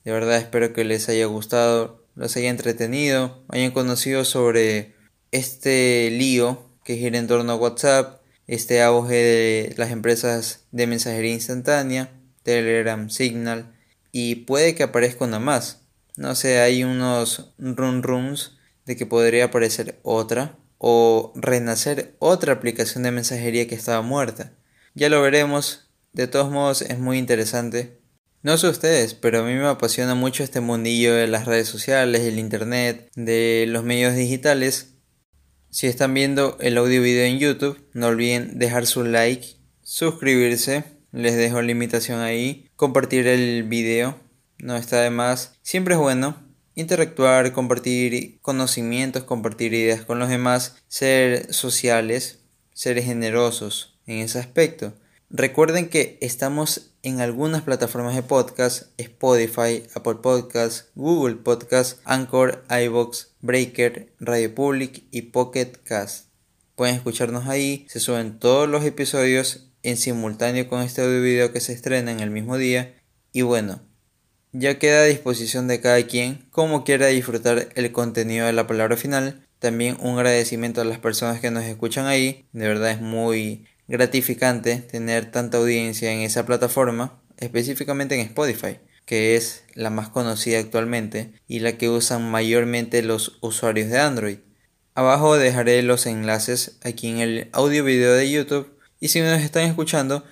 De 0.05 0.11
verdad 0.11 0.37
espero 0.37 0.71
que 0.71 0.83
les 0.83 1.09
haya 1.09 1.25
gustado, 1.25 2.05
los 2.13 2.37
haya 2.37 2.51
entretenido, 2.51 3.43
hayan 3.49 3.71
conocido 3.71 4.23
sobre 4.23 4.95
este 5.31 6.11
lío 6.11 6.69
que 6.83 6.95
gira 6.95 7.17
en 7.17 7.25
torno 7.25 7.51
a 7.51 7.55
WhatsApp, 7.55 8.21
este 8.45 8.83
auge 8.83 9.15
de 9.15 9.73
las 9.77 9.89
empresas 9.89 10.67
de 10.71 10.85
mensajería 10.85 11.33
instantánea, 11.33 12.11
Telegram, 12.43 13.09
Signal, 13.09 13.75
y 14.11 14.35
puede 14.35 14.75
que 14.75 14.83
aparezca 14.83 15.25
una 15.25 15.39
más. 15.39 15.81
No 16.17 16.35
sé, 16.35 16.59
hay 16.59 16.83
unos 16.83 17.53
run 17.57 18.03
runs 18.03 18.57
de 18.85 18.95
que 18.95 19.07
podría 19.07 19.45
aparecer 19.45 19.99
otra 20.03 20.55
o 20.77 21.33
renacer 21.35 22.15
otra 22.19 22.53
aplicación 22.53 23.03
de 23.03 23.11
mensajería 23.11 23.67
que 23.67 23.73
estaba 23.73 24.03
muerta. 24.03 24.53
Ya 24.93 25.09
lo 25.09 25.19
veremos, 25.23 25.89
de 26.13 26.27
todos 26.27 26.51
modos 26.51 26.83
es 26.83 26.99
muy 26.99 27.17
interesante. 27.17 28.04
No 28.45 28.60
sé 28.60 28.67
ustedes, 28.67 29.15
pero 29.15 29.39
a 29.39 29.43
mí 29.43 29.55
me 29.55 29.65
apasiona 29.65 30.13
mucho 30.13 30.43
este 30.43 30.60
mundillo 30.60 31.15
de 31.15 31.25
las 31.25 31.45
redes 31.45 31.67
sociales, 31.67 32.21
el 32.21 32.38
internet, 32.38 33.10
de 33.15 33.65
los 33.67 33.84
medios 33.84 34.13
digitales 34.13 34.93
si 35.71 35.88
están 35.88 36.13
viendo 36.13 36.55
el 36.60 36.77
audio 36.77 37.01
video 37.01 37.25
en 37.25 37.39
YouTube, 37.39 37.84
no 37.93 38.05
olviden 38.05 38.60
dejar 38.60 38.86
su 38.86 39.03
like, 39.03 39.58
suscribirse, 39.81 40.84
les 41.12 41.36
dejo 41.36 41.60
la 41.63 41.71
invitación 41.71 42.19
ahí, 42.19 42.69
compartir 42.75 43.25
el 43.25 43.63
video, 43.63 44.15
no 44.60 44.75
está 44.75 45.01
de 45.01 45.10
más, 45.10 45.55
siempre 45.63 45.95
es 45.95 45.99
bueno 45.99 46.38
interactuar, 46.75 47.51
compartir 47.51 48.39
conocimientos, 48.41 49.23
compartir 49.23 49.73
ideas 49.73 50.05
con 50.05 50.19
los 50.19 50.29
demás, 50.29 50.84
ser 50.88 51.51
sociales, 51.51 52.41
ser 52.75 53.01
generosos 53.01 53.97
en 54.05 54.19
ese 54.19 54.38
aspecto. 54.38 54.93
Recuerden 55.31 55.89
que 55.89 56.19
estamos 56.21 56.94
en 57.05 57.21
algunas 57.21 57.61
plataformas 57.61 58.15
de 58.15 58.23
podcast, 58.23 58.87
Spotify, 58.97 59.83
Apple 59.93 60.15
Podcasts, 60.23 60.89
Google 60.95 61.35
Podcasts, 61.35 62.01
Anchor, 62.03 62.65
iBox, 62.67 63.35
Breaker, 63.41 64.11
Radio 64.19 64.55
Public 64.55 65.03
y 65.11 65.21
Pocket 65.21 65.71
Cast. 65.83 66.29
Pueden 66.75 66.95
escucharnos 66.95 67.47
ahí, 67.47 67.85
se 67.89 67.99
suben 67.99 68.39
todos 68.39 68.67
los 68.67 68.83
episodios 68.83 69.69
en 69.83 69.97
simultáneo 69.97 70.67
con 70.67 70.81
este 70.81 71.03
audio 71.03 71.21
video 71.21 71.53
que 71.53 71.59
se 71.59 71.73
estrena 71.73 72.11
en 72.11 72.21
el 72.21 72.31
mismo 72.31 72.57
día. 72.57 72.95
Y 73.31 73.43
bueno, 73.43 73.81
ya 74.51 74.79
queda 74.79 75.01
a 75.01 75.05
disposición 75.05 75.67
de 75.67 75.81
cada 75.81 76.01
quien 76.07 76.47
como 76.49 76.83
quiera 76.83 77.05
disfrutar 77.05 77.69
el 77.75 77.91
contenido 77.91 78.47
de 78.47 78.53
la 78.53 78.65
palabra 78.65 78.97
final. 78.97 79.45
También 79.59 79.95
un 79.99 80.17
agradecimiento 80.17 80.81
a 80.81 80.85
las 80.85 80.97
personas 80.97 81.39
que 81.39 81.51
nos 81.51 81.65
escuchan 81.65 82.07
ahí, 82.07 82.47
de 82.51 82.67
verdad 82.67 82.89
es 82.89 82.99
muy 82.99 83.67
gratificante 83.87 84.77
tener 84.77 85.31
tanta 85.31 85.57
audiencia 85.57 86.11
en 86.11 86.19
esa 86.19 86.45
plataforma, 86.45 87.19
específicamente 87.37 88.15
en 88.15 88.21
Spotify, 88.21 88.79
que 89.05 89.35
es 89.35 89.63
la 89.73 89.89
más 89.89 90.09
conocida 90.09 90.59
actualmente 90.59 91.33
y 91.47 91.59
la 91.59 91.77
que 91.77 91.89
usan 91.89 92.29
mayormente 92.29 93.01
los 93.03 93.37
usuarios 93.41 93.89
de 93.89 93.99
Android. 93.99 94.37
Abajo 94.95 95.37
dejaré 95.37 95.81
los 95.83 96.05
enlaces 96.05 96.77
aquí 96.83 97.09
en 97.09 97.19
el 97.19 97.49
audio 97.51 97.83
video 97.83 98.13
de 98.13 98.31
YouTube 98.31 98.77
y 98.99 99.09
si 99.09 99.21
nos 99.21 99.41
están 99.41 99.63
escuchando 99.63 100.23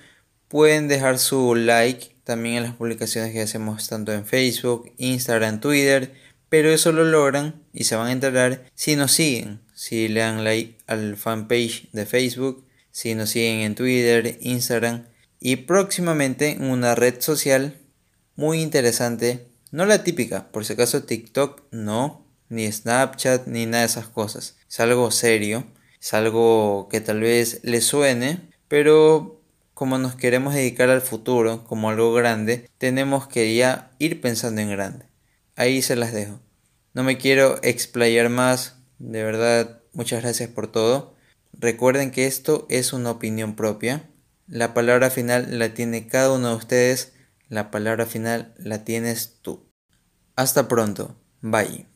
pueden 0.48 0.88
dejar 0.88 1.20
su 1.20 1.56
like 1.56 2.16
también 2.24 2.58
en 2.58 2.64
las 2.64 2.76
publicaciones 2.76 3.34
que 3.34 3.42
hacemos 3.42 3.88
tanto 3.90 4.14
en 4.14 4.26
Facebook, 4.26 4.92
Instagram, 4.98 5.60
Twitter, 5.60 6.14
pero 6.50 6.70
eso 6.70 6.92
lo 6.92 7.04
logran 7.04 7.62
y 7.74 7.84
se 7.84 7.96
van 7.96 8.08
a 8.08 8.12
enterar 8.12 8.64
si 8.74 8.96
nos 8.96 9.12
siguen, 9.12 9.60
si 9.74 10.08
le 10.08 10.22
dan 10.22 10.44
like 10.44 10.78
al 10.88 11.18
fanpage 11.18 11.90
de 11.92 12.06
Facebook 12.06 12.66
si 12.94 13.16
nos 13.16 13.32
siguen 13.32 13.62
en 13.62 13.76
Twitter, 13.76 14.38
Instagram 14.42 15.08
y 15.40 15.58
próximamente 15.58 16.52
en 16.52 16.66
una 16.66 16.94
red 16.94 17.20
social 17.20 17.82
muy 18.36 18.62
interesante, 18.62 19.48
no 19.72 19.86
la 19.86 20.04
típica, 20.04 20.52
por 20.52 20.64
si 20.64 20.74
acaso 20.74 21.04
TikTok 21.04 21.64
no, 21.72 22.26
ni 22.50 22.72
Snapchat, 22.72 23.48
ni 23.48 23.66
nada 23.66 23.80
de 23.80 23.88
esas 23.88 24.08
cosas. 24.08 24.58
Es 24.70 24.80
algo 24.80 25.10
serio, 25.10 25.66
es 26.00 26.14
algo 26.14 26.88
que 26.90 27.02
tal 27.02 27.22
vez 27.22 27.62
le 27.64 27.82
suene, 27.82 28.42
pero 28.68 29.42
como 29.74 29.98
nos 29.98 30.16
queremos 30.16 30.54
dedicar 30.54 30.92
al 30.92 31.02
futuro 31.02 31.64
como 31.66 31.90
algo 31.90 32.14
grande, 32.14 32.70
tenemos 32.78 33.28
que 33.28 33.56
ya 33.56 33.92
ir 33.98 34.22
pensando 34.22 34.62
en 34.62 34.70
grande. 34.70 35.08
Ahí 35.56 35.82
se 35.82 35.96
las 35.96 36.14
dejo. 36.14 36.40
No 36.94 37.04
me 37.04 37.18
quiero 37.18 37.60
explayar 37.64 38.30
más, 38.30 38.76
de 39.00 39.24
verdad, 39.24 39.82
muchas 39.94 40.22
gracias 40.22 40.50
por 40.50 40.72
todo. 40.72 41.13
Recuerden 41.64 42.12
que 42.12 42.28
esto 42.28 42.68
es 42.70 42.92
una 42.92 43.12
opinión 43.12 43.56
propia. 43.56 44.10
La 44.48 44.74
palabra 44.74 45.10
final 45.10 45.58
la 45.58 45.74
tiene 45.74 46.08
cada 46.08 46.34
uno 46.34 46.50
de 46.50 46.56
ustedes. 46.56 47.14
La 47.48 47.72
palabra 47.72 48.06
final 48.06 48.54
la 48.58 48.84
tienes 48.84 49.40
tú. 49.42 49.72
Hasta 50.36 50.68
pronto. 50.68 51.16
Bye. 51.40 51.93